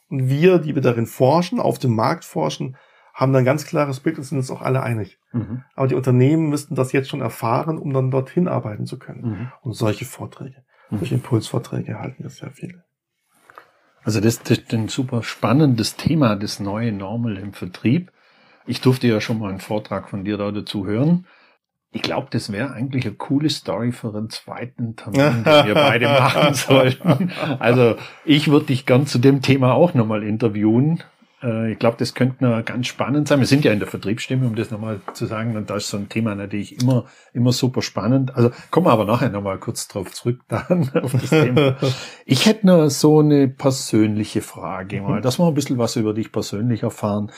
Und 0.08 0.28
wir, 0.28 0.58
die 0.58 0.74
wir 0.74 0.82
darin 0.82 1.06
forschen, 1.06 1.58
auf 1.58 1.78
dem 1.78 1.94
Markt 1.94 2.24
forschen, 2.24 2.76
haben 3.12 3.32
dann 3.32 3.44
ganz 3.44 3.66
klares 3.66 4.00
Bild 4.00 4.18
und 4.18 4.24
sind 4.24 4.38
uns 4.38 4.50
auch 4.50 4.62
alle 4.62 4.82
einig. 4.82 5.18
Mhm. 5.32 5.64
Aber 5.74 5.88
die 5.88 5.94
Unternehmen 5.94 6.48
müssten 6.50 6.74
das 6.74 6.92
jetzt 6.92 7.08
schon 7.08 7.22
erfahren, 7.22 7.78
um 7.78 7.92
dann 7.92 8.10
dorthin 8.10 8.46
arbeiten 8.46 8.86
zu 8.86 8.98
können. 8.98 9.22
Mhm. 9.22 9.52
Und 9.62 9.72
solche 9.72 10.04
Vorträge, 10.04 10.64
mhm. 10.90 10.98
solche 10.98 11.14
Impulsvorträge 11.14 11.92
erhalten 11.92 12.22
wir 12.22 12.30
sehr 12.30 12.50
viele. 12.50 12.85
Also 14.06 14.20
das, 14.20 14.40
das 14.40 14.58
ist 14.58 14.72
ein 14.72 14.86
super 14.86 15.24
spannendes 15.24 15.96
Thema, 15.96 16.36
das 16.36 16.60
neue 16.60 16.92
Normal 16.92 17.38
im 17.38 17.52
Vertrieb. 17.52 18.12
Ich 18.64 18.80
durfte 18.80 19.08
ja 19.08 19.20
schon 19.20 19.40
mal 19.40 19.50
einen 19.50 19.58
Vortrag 19.58 20.08
von 20.08 20.24
dir 20.24 20.36
da 20.36 20.52
dazu 20.52 20.86
hören. 20.86 21.26
Ich 21.90 22.02
glaube, 22.02 22.28
das 22.30 22.52
wäre 22.52 22.72
eigentlich 22.72 23.04
eine 23.04 23.16
coole 23.16 23.50
Story 23.50 23.90
für 23.90 24.14
einen 24.16 24.30
zweiten 24.30 24.94
Termin, 24.94 25.42
den 25.42 25.66
wir 25.66 25.74
beide 25.74 26.06
machen 26.06 26.54
sollten. 26.54 27.32
Also 27.58 27.96
ich 28.24 28.48
würde 28.48 28.66
dich 28.66 28.86
gern 28.86 29.08
zu 29.08 29.18
dem 29.18 29.42
Thema 29.42 29.74
auch 29.74 29.92
nochmal 29.92 30.22
interviewen. 30.22 31.02
Äh, 31.42 31.72
ich 31.72 31.78
glaube, 31.78 31.96
das 31.98 32.14
könnte 32.14 32.44
noch 32.44 32.64
ganz 32.64 32.86
spannend 32.86 33.28
sein. 33.28 33.40
Wir 33.40 33.46
sind 33.46 33.64
ja 33.64 33.72
in 33.72 33.78
der 33.78 33.88
Vertriebsstimme, 33.88 34.46
um 34.46 34.54
das 34.54 34.70
nochmal 34.70 35.00
zu 35.12 35.26
sagen. 35.26 35.56
Und 35.56 35.70
da 35.70 35.76
ist 35.76 35.88
so 35.88 35.96
ein 35.96 36.08
Thema 36.08 36.34
natürlich 36.34 36.80
immer, 36.80 37.06
immer 37.32 37.52
super 37.52 37.82
spannend. 37.82 38.34
Also 38.34 38.50
kommen 38.70 38.86
wir 38.86 38.92
aber 38.92 39.04
nachher 39.04 39.30
nochmal 39.30 39.58
kurz 39.58 39.88
drauf 39.88 40.12
zurück 40.12 40.40
dann 40.48 40.90
auf 40.94 41.12
das 41.12 41.30
Thema. 41.30 41.76
Ich 42.28 42.46
hätte 42.46 42.66
noch 42.66 42.88
so 42.88 43.20
eine 43.20 43.48
persönliche 43.48 44.42
Frage 44.42 45.00
mal, 45.00 45.20
dass 45.20 45.38
wir 45.38 45.46
ein 45.46 45.54
bisschen 45.54 45.78
was 45.78 45.96
über 45.96 46.12
dich 46.12 46.32
persönlich 46.32 46.82
erfahren. 46.82 47.30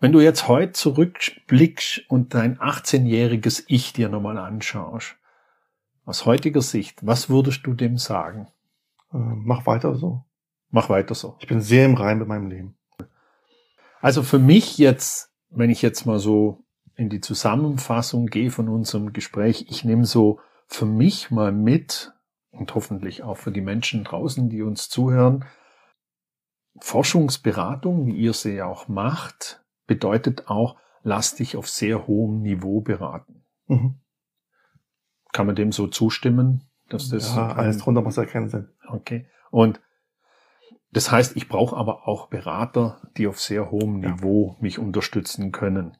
Wenn 0.00 0.12
du 0.12 0.20
jetzt 0.20 0.48
heute 0.48 0.72
zurückblickst 0.72 2.04
und 2.08 2.32
dein 2.32 2.58
18-jähriges 2.58 3.64
Ich 3.66 3.92
dir 3.92 4.08
nochmal 4.08 4.38
anschaust, 4.38 5.16
aus 6.06 6.24
heutiger 6.24 6.62
Sicht, 6.62 7.06
was 7.06 7.28
würdest 7.28 7.66
du 7.66 7.74
dem 7.74 7.98
sagen? 7.98 8.48
Äh, 9.12 9.18
mach 9.18 9.66
weiter 9.66 9.94
so. 9.94 10.24
Mach 10.70 10.88
weiter 10.88 11.14
so. 11.14 11.36
Ich 11.40 11.46
bin 11.46 11.60
sehr 11.60 11.84
im 11.84 11.94
Rein 11.94 12.18
mit 12.18 12.28
meinem 12.28 12.48
Leben. 12.48 12.76
Also 14.00 14.22
für 14.22 14.38
mich 14.38 14.78
jetzt, 14.78 15.32
wenn 15.50 15.70
ich 15.70 15.82
jetzt 15.82 16.06
mal 16.06 16.18
so 16.18 16.64
in 16.94 17.08
die 17.08 17.20
Zusammenfassung 17.20 18.26
gehe 18.26 18.50
von 18.50 18.68
unserem 18.68 19.12
Gespräch, 19.12 19.66
ich 19.68 19.84
nehme 19.84 20.04
so 20.04 20.40
für 20.66 20.86
mich 20.86 21.30
mal 21.30 21.52
mit 21.52 22.12
und 22.50 22.74
hoffentlich 22.74 23.22
auch 23.22 23.36
für 23.36 23.52
die 23.52 23.60
Menschen 23.60 24.04
draußen, 24.04 24.48
die 24.48 24.62
uns 24.62 24.88
zuhören, 24.88 25.44
Forschungsberatung, 26.78 28.06
wie 28.06 28.16
ihr 28.16 28.32
sie 28.32 28.54
ja 28.54 28.66
auch 28.66 28.88
macht, 28.88 29.62
bedeutet 29.86 30.48
auch, 30.48 30.76
lass 31.02 31.34
dich 31.34 31.56
auf 31.56 31.68
sehr 31.68 32.06
hohem 32.06 32.42
Niveau 32.42 32.80
beraten. 32.80 33.44
Mhm. 33.66 34.00
Kann 35.32 35.46
man 35.46 35.56
dem 35.56 35.72
so 35.72 35.86
zustimmen? 35.86 36.64
Dass 36.88 37.08
das 37.08 37.34
ja, 37.34 37.52
alles 37.52 37.78
drunter 37.78 38.02
muss 38.02 38.16
ja 38.16 38.24
keinen 38.24 38.48
Sinn. 38.48 38.68
Okay. 38.88 39.26
Und 39.50 39.80
das 40.92 41.10
heißt, 41.10 41.36
ich 41.36 41.48
brauche 41.48 41.76
aber 41.76 42.08
auch 42.08 42.28
Berater, 42.28 43.00
die 43.16 43.26
auf 43.26 43.40
sehr 43.40 43.70
hohem 43.70 44.02
ja. 44.02 44.12
Niveau 44.12 44.56
mich 44.60 44.78
unterstützen 44.78 45.52
können. 45.52 45.96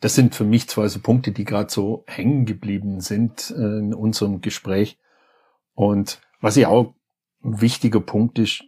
Das 0.00 0.14
sind 0.14 0.34
für 0.34 0.44
mich 0.44 0.68
zwei 0.68 0.88
so 0.88 1.00
Punkte, 1.00 1.32
die 1.32 1.44
gerade 1.44 1.70
so 1.70 2.04
hängen 2.06 2.44
geblieben 2.44 3.00
sind 3.00 3.50
äh, 3.50 3.78
in 3.78 3.94
unserem 3.94 4.40
Gespräch. 4.40 4.98
Und 5.74 6.20
was 6.40 6.56
ja 6.56 6.68
auch 6.68 6.94
ein 7.42 7.60
wichtiger 7.60 8.00
Punkt 8.00 8.38
ist, 8.38 8.64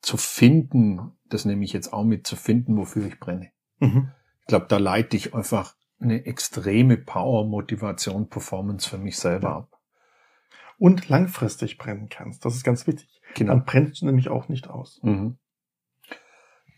zu 0.00 0.16
finden, 0.16 1.12
das 1.26 1.44
nehme 1.44 1.64
ich 1.64 1.72
jetzt 1.72 1.92
auch 1.92 2.04
mit, 2.04 2.26
zu 2.26 2.36
finden, 2.36 2.76
wofür 2.76 3.06
ich 3.06 3.18
brenne. 3.18 3.50
Mhm. 3.78 4.10
Ich 4.40 4.46
glaube, 4.46 4.66
da 4.68 4.78
leite 4.78 5.16
ich 5.16 5.34
einfach 5.34 5.74
eine 6.00 6.24
extreme 6.26 6.96
Power, 6.96 7.46
Motivation, 7.46 8.28
Performance 8.28 8.88
für 8.88 8.98
mich 8.98 9.18
selber 9.18 9.56
ab. 9.56 9.77
Und 10.78 11.08
langfristig 11.08 11.76
brennen 11.76 12.08
kannst. 12.08 12.44
Das 12.44 12.54
ist 12.54 12.64
ganz 12.64 12.86
wichtig. 12.86 13.08
Genau. 13.34 13.52
Dann 13.52 13.64
brennst 13.64 14.00
du 14.00 14.06
nämlich 14.06 14.28
auch 14.28 14.48
nicht 14.48 14.68
aus. 14.68 15.00
Mhm. 15.02 15.38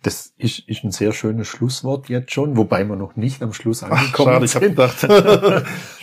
Das 0.03 0.33
ist, 0.39 0.61
ist 0.61 0.83
ein 0.83 0.93
sehr 0.93 1.13
schönes 1.13 1.47
Schlusswort 1.47 2.09
jetzt 2.09 2.33
schon, 2.33 2.57
wobei 2.57 2.85
wir 2.85 2.97
noch 2.97 3.17
nicht 3.17 3.43
am 3.43 3.53
Schluss 3.53 3.83
angekommen 3.83 4.43
Ach, 4.43 4.49
schade, 4.49 4.49
sind. 4.49 4.63
Ich 4.63 4.71
gedacht, 4.71 5.03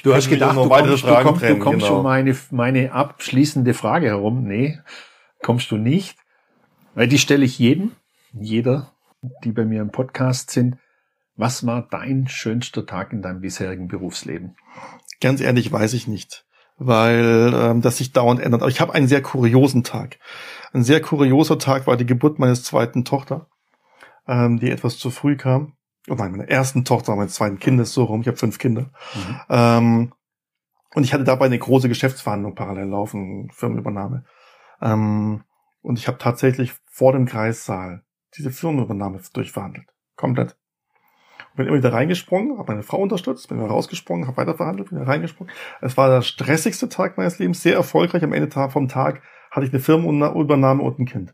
du 0.04 0.14
hast 0.14 0.30
gedacht, 0.30 0.56
du 0.56 0.70
kommst, 0.70 1.04
du 1.04 1.08
kommst, 1.24 1.42
du 1.44 1.58
kommst 1.58 1.80
genau. 1.80 1.88
schon 1.88 2.04
meine, 2.04 2.38
meine 2.52 2.92
abschließende 2.92 3.74
Frage 3.74 4.08
herum. 4.08 4.44
Nee, 4.44 4.80
kommst 5.42 5.72
du 5.72 5.78
nicht. 5.78 6.16
Weil 6.94 7.08
die 7.08 7.18
stelle 7.18 7.46
ich 7.46 7.58
jedem, 7.58 7.92
jeder, 8.34 8.94
die 9.44 9.52
bei 9.52 9.66
mir 9.66 9.82
im 9.82 9.92
Podcast 9.92 10.52
sind. 10.52 10.78
Was 11.36 11.66
war 11.66 11.88
dein 11.90 12.28
schönster 12.28 12.86
Tag 12.86 13.14
in 13.14 13.22
deinem 13.22 13.42
bisherigen 13.42 13.88
Berufsleben? 13.88 14.56
Ganz 15.22 15.42
ehrlich 15.42 15.72
weiß 15.72 15.94
ich 15.94 16.08
nicht, 16.08 16.47
weil 16.78 17.54
ähm, 17.54 17.82
das 17.82 17.98
sich 17.98 18.14
dauernd 18.14 18.40
ändert. 18.40 18.62
Aber 18.62 18.70
ich 18.70 18.80
habe 18.82 18.94
einen 18.94 19.08
sehr 19.08 19.22
kuriosen 19.22 19.84
Tag. 19.84 20.20
Ein 20.74 20.84
sehr 20.84 21.02
kurioser 21.02 21.58
Tag 21.58 21.88
war 21.88 21.98
die 21.98 22.06
Geburt 22.06 22.40
meines 22.40 22.64
zweiten 22.64 23.04
Tochter, 23.04 23.48
ähm, 24.28 24.60
die 24.60 24.70
etwas 24.70 24.98
zu 24.98 25.10
früh 25.10 25.36
kam. 25.36 25.74
Oh 26.10 26.16
nein, 26.16 26.32
meiner 26.32 26.50
ersten 26.50 26.86
Tochter, 26.86 27.16
meines 27.16 27.34
zweiten 27.34 27.60
Kindes 27.60 27.94
so 27.94 28.06
rum. 28.06 28.22
Ich 28.22 28.28
habe 28.28 28.38
fünf 28.38 28.60
Kinder. 28.60 28.92
Mhm. 29.14 29.40
Ähm, 29.50 30.14
und 30.94 31.04
ich 31.04 31.14
hatte 31.14 31.24
dabei 31.24 31.46
eine 31.46 31.60
große 31.60 31.90
Geschäftsverhandlung 31.90 32.56
parallel 32.56 32.88
laufen, 32.88 33.50
Firmenübernahme. 33.52 34.24
Ähm, 34.82 35.44
und 35.82 36.00
ich 36.00 36.08
habe 36.08 36.18
tatsächlich 36.18 36.74
vor 36.86 37.14
dem 37.14 37.26
Kreissaal 37.26 38.04
diese 38.36 38.52
Firmenübernahme 38.52 39.20
durchverhandelt. 39.34 39.88
Komplett. 40.16 40.58
Bin 41.58 41.68
immer 41.68 41.78
wieder 41.78 41.92
reingesprungen, 41.92 42.58
habe 42.58 42.72
meine 42.72 42.84
Frau 42.84 42.98
unterstützt, 42.98 43.50
bin 43.50 43.58
wieder 43.58 43.68
rausgesprungen, 43.68 44.28
habe 44.28 44.38
weiter 44.38 44.56
verhandelt, 44.56 44.90
bin 44.90 45.00
wieder 45.00 45.10
reingesprungen. 45.10 45.52
Es 45.82 45.98
war 45.98 46.10
der 46.10 46.22
stressigste 46.22 46.88
Tag 46.88 47.18
meines 47.18 47.40
Lebens, 47.40 47.62
sehr 47.62 47.76
erfolgreich. 47.76 48.24
Am 48.24 48.32
Ende 48.32 48.50
vom 48.70 48.88
Tag 48.88 49.22
hatte 49.52 49.66
ich 49.66 49.74
eine 49.74 49.82
Firmenübernahme 49.82 50.82
und 50.84 51.00
ein 51.00 51.06
Kind. 51.06 51.34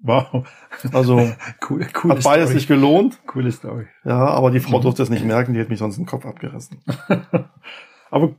Wow. 0.00 0.46
Also 0.92 1.32
cool, 1.68 1.86
cool 2.04 2.10
hat 2.12 2.22
beides 2.22 2.50
sich 2.50 2.68
gelohnt. 2.68 3.20
Coole 3.26 3.50
Story. 3.50 3.86
Ja, 4.04 4.28
aber 4.28 4.52
die 4.52 4.60
Frau 4.60 4.78
durfte 4.78 5.02
es 5.02 5.10
nicht 5.10 5.24
merken, 5.24 5.54
die 5.54 5.60
hätte 5.60 5.70
mich 5.70 5.80
sonst 5.80 5.96
den 5.96 6.06
Kopf 6.06 6.24
abgerissen. 6.24 6.80
aber 8.10 8.36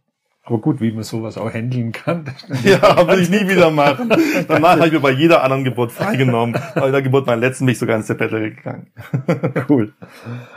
aber 0.50 0.60
gut, 0.60 0.82
wie 0.82 0.92
man 0.92 1.04
sowas 1.04 1.38
auch 1.38 1.54
handeln 1.54 1.92
kann. 1.92 2.26
Ja, 2.64 3.08
will 3.08 3.20
ich 3.20 3.30
nie 3.30 3.48
wieder 3.48 3.70
machen. 3.72 4.10
Danach 4.48 4.78
habe 4.78 4.88
ich 4.88 4.94
mir 4.94 5.00
bei 5.00 5.12
jeder 5.12 5.44
anderen 5.44 5.64
Geburt 5.64 5.92
freigenommen. 5.92 6.60
Bei 6.76 6.92
der 6.92 7.02
Geburt 7.02 7.28
meiner 7.28 7.40
letzten 7.40 7.66
bin 7.66 7.74
ich 7.74 7.80
sogar 7.80 7.96
ins 7.96 8.08
Seppettel 8.08 8.56
gegangen. 8.56 8.92
Cool. 9.70 9.94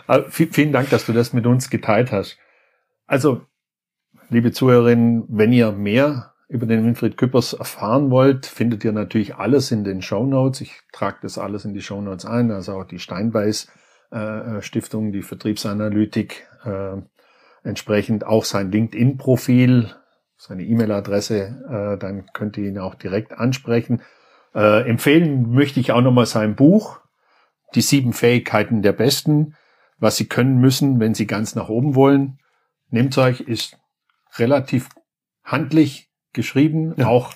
Also, 0.06 0.26
vielen 0.30 0.72
Dank, 0.72 0.90
dass 0.90 1.06
du 1.06 1.12
das 1.12 1.32
mit 1.32 1.46
uns 1.46 1.70
geteilt 1.70 2.12
hast. 2.12 2.38
Also, 3.06 3.42
liebe 4.30 4.52
Zuhörerinnen, 4.52 5.24
wenn 5.28 5.52
ihr 5.52 5.72
mehr 5.72 6.32
über 6.48 6.66
den 6.66 6.84
Winfried 6.84 7.16
Küppers 7.16 7.52
erfahren 7.52 8.10
wollt, 8.10 8.46
findet 8.46 8.84
ihr 8.84 8.92
natürlich 8.92 9.36
alles 9.36 9.70
in 9.70 9.84
den 9.84 10.02
Show 10.02 10.24
Notes. 10.24 10.60
Ich 10.62 10.80
trage 10.92 11.18
das 11.22 11.38
alles 11.38 11.64
in 11.64 11.74
die 11.74 11.82
Show 11.82 12.00
Notes 12.00 12.24
ein, 12.24 12.50
also 12.50 12.74
auch 12.74 12.84
die 12.84 12.98
Steinbeiß 12.98 13.68
äh, 14.12 14.62
Stiftung, 14.62 15.12
die 15.12 15.22
Vertriebsanalytik, 15.22 16.46
äh, 16.64 17.02
entsprechend 17.64 18.26
auch 18.26 18.44
sein 18.44 18.70
LinkedIn-Profil, 18.70 19.94
seine 20.36 20.64
E-Mail-Adresse, 20.64 21.94
äh, 21.94 21.98
dann 21.98 22.26
könnt 22.32 22.56
ihr 22.56 22.68
ihn 22.68 22.78
auch 22.78 22.94
direkt 22.94 23.32
ansprechen. 23.32 24.02
Äh, 24.54 24.88
empfehlen 24.88 25.52
möchte 25.52 25.80
ich 25.80 25.92
auch 25.92 26.00
nochmal 26.00 26.26
sein 26.26 26.56
Buch, 26.56 27.00
Die 27.74 27.80
sieben 27.80 28.12
Fähigkeiten 28.12 28.82
der 28.82 28.92
Besten, 28.92 29.56
was 29.98 30.16
Sie 30.16 30.26
können 30.26 30.58
müssen, 30.58 31.00
wenn 31.00 31.14
Sie 31.14 31.26
ganz 31.26 31.54
nach 31.54 31.70
oben 31.70 31.94
wollen. 31.94 32.38
Nehmt 32.90 33.16
euch, 33.16 33.40
ist 33.40 33.78
relativ 34.36 34.90
handlich 35.42 36.10
geschrieben, 36.34 36.94
ja. 36.96 37.06
auch 37.06 37.32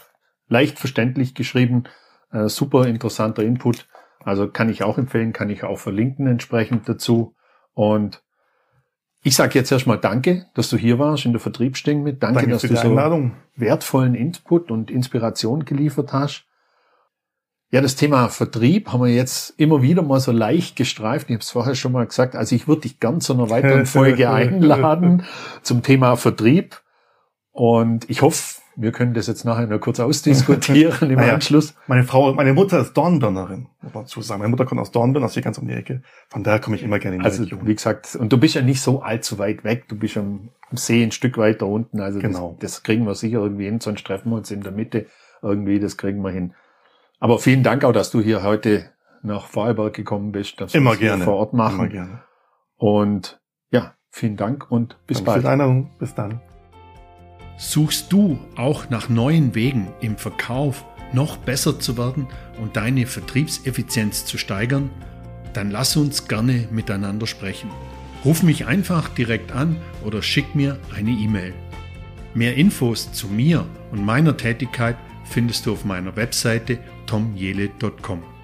leicht 0.48 0.78
verständlich 0.78 1.34
geschrieben, 1.34 1.84
äh, 2.32 2.48
super 2.48 2.86
interessanter 2.86 3.42
Input. 3.42 3.88
Also 4.20 4.48
kann 4.48 4.68
ich 4.68 4.82
auch 4.82 4.98
empfehlen, 4.98 5.32
kann 5.32 5.48
ich 5.48 5.64
auch 5.64 5.78
verlinken 5.78 6.26
entsprechend 6.26 6.88
dazu. 6.88 7.34
Und 7.72 8.22
ich 9.26 9.34
sage 9.34 9.58
jetzt 9.58 9.72
erstmal 9.72 9.98
Danke, 9.98 10.46
dass 10.54 10.70
du 10.70 10.76
hier 10.76 11.00
warst 11.00 11.24
in 11.24 11.32
der 11.32 11.40
Vertriebsstimme 11.40 12.00
mit. 12.00 12.22
Danke, 12.22 12.46
Danke 12.46 12.52
dass 12.52 12.62
du 12.62 12.76
so 12.76 13.30
wertvollen 13.56 14.14
Input 14.14 14.70
und 14.70 14.88
Inspiration 14.88 15.64
geliefert 15.64 16.12
hast. 16.12 16.44
Ja, 17.72 17.80
das 17.80 17.96
Thema 17.96 18.28
Vertrieb 18.28 18.92
haben 18.92 19.02
wir 19.02 19.12
jetzt 19.12 19.58
immer 19.58 19.82
wieder 19.82 20.02
mal 20.02 20.20
so 20.20 20.30
leicht 20.30 20.76
gestreift. 20.76 21.28
Ich 21.28 21.34
habe 21.34 21.42
es 21.42 21.50
vorher 21.50 21.74
schon 21.74 21.90
mal 21.90 22.06
gesagt. 22.06 22.36
Also 22.36 22.54
ich 22.54 22.68
würde 22.68 22.82
dich 22.82 23.00
ganz 23.00 23.26
zu 23.26 23.32
einer 23.32 23.50
weiteren 23.50 23.84
Folge 23.86 24.30
einladen 24.30 25.24
zum 25.62 25.82
Thema 25.82 26.14
Vertrieb. 26.14 26.80
Und 27.50 28.08
ich 28.08 28.22
hoffe, 28.22 28.60
wir 28.76 28.92
können 28.92 29.14
das 29.14 29.26
jetzt 29.26 29.44
nachher 29.44 29.66
noch 29.66 29.80
kurz 29.80 29.98
ausdiskutieren 30.00 31.10
im 31.10 31.16
naja, 31.16 31.34
Anschluss. 31.34 31.74
Meine 31.86 32.04
Frau, 32.04 32.34
meine 32.34 32.52
Mutter 32.52 32.80
ist 32.80 32.92
Dornbirnerin, 32.92 33.68
muss 33.80 33.94
man 33.94 34.06
zu 34.06 34.20
sagen. 34.20 34.40
Meine 34.40 34.50
Mutter 34.50 34.66
kommt 34.66 34.80
aus 34.80 34.90
Dornbirn, 34.90 35.24
aus 35.24 35.32
hier 35.34 35.42
ganz 35.42 35.56
um 35.58 35.66
die 35.66 35.74
Ecke. 35.74 36.02
Von 36.28 36.44
daher 36.44 36.60
komme 36.60 36.76
ich 36.76 36.82
immer 36.82 36.98
gerne 36.98 37.16
in 37.16 37.22
die 37.22 37.26
also, 37.26 37.42
Region. 37.42 37.66
Wie 37.66 37.74
gesagt, 37.74 38.14
und 38.16 38.32
du 38.32 38.38
bist 38.38 38.54
ja 38.54 38.62
nicht 38.62 38.82
so 38.82 39.00
allzu 39.00 39.38
weit 39.38 39.64
weg. 39.64 39.88
Du 39.88 39.96
bist 39.96 40.16
am 40.16 40.50
See 40.72 41.02
ein 41.02 41.12
Stück 41.12 41.38
weiter 41.38 41.66
unten. 41.66 42.00
Also 42.00 42.18
genau. 42.18 42.56
das, 42.60 42.72
das 42.72 42.82
kriegen 42.82 43.06
wir 43.06 43.14
sicher 43.14 43.38
irgendwie 43.38 43.64
hin. 43.64 43.80
Sonst 43.80 44.06
treffen 44.06 44.30
wir 44.30 44.36
uns 44.36 44.50
in 44.50 44.60
der 44.60 44.72
Mitte 44.72 45.06
irgendwie. 45.42 45.80
Das 45.80 45.96
kriegen 45.96 46.20
wir 46.22 46.30
hin. 46.30 46.54
Aber 47.18 47.38
vielen 47.38 47.62
Dank 47.62 47.82
auch, 47.82 47.92
dass 47.92 48.10
du 48.10 48.20
hier 48.20 48.42
heute 48.42 48.90
nach 49.22 49.46
Vorarlberg 49.46 49.94
gekommen 49.94 50.32
bist. 50.32 50.60
Dass 50.60 50.74
immer 50.74 50.96
gerne. 50.96 51.24
vor 51.24 51.36
Ort 51.36 51.54
machen. 51.54 51.80
Immer 51.80 51.88
gerne. 51.88 52.22
Und 52.76 53.40
ja, 53.70 53.94
vielen 54.10 54.36
Dank 54.36 54.70
und 54.70 54.98
bis 55.06 55.18
Danke 55.18 55.30
bald. 55.30 55.42
Für 55.42 55.50
Einladung. 55.50 55.90
Bis 55.98 56.14
dann. 56.14 56.40
Suchst 57.58 58.12
du 58.12 58.38
auch 58.54 58.90
nach 58.90 59.08
neuen 59.08 59.54
Wegen 59.54 59.88
im 60.00 60.16
Verkauf 60.18 60.84
noch 61.12 61.38
besser 61.38 61.80
zu 61.80 61.96
werden 61.96 62.26
und 62.60 62.76
deine 62.76 63.06
Vertriebseffizienz 63.06 64.26
zu 64.26 64.36
steigern? 64.36 64.90
Dann 65.54 65.70
lass 65.70 65.96
uns 65.96 66.28
gerne 66.28 66.68
miteinander 66.70 67.26
sprechen. 67.26 67.70
Ruf 68.24 68.42
mich 68.42 68.66
einfach 68.66 69.08
direkt 69.08 69.52
an 69.52 69.76
oder 70.04 70.20
schick 70.20 70.54
mir 70.54 70.78
eine 70.94 71.12
E-Mail. 71.12 71.54
Mehr 72.34 72.56
Infos 72.56 73.12
zu 73.12 73.28
mir 73.28 73.64
und 73.90 74.04
meiner 74.04 74.36
Tätigkeit 74.36 74.96
findest 75.24 75.64
du 75.64 75.72
auf 75.72 75.84
meiner 75.86 76.14
Webseite 76.16 76.78
tomjele.com. 77.06 78.35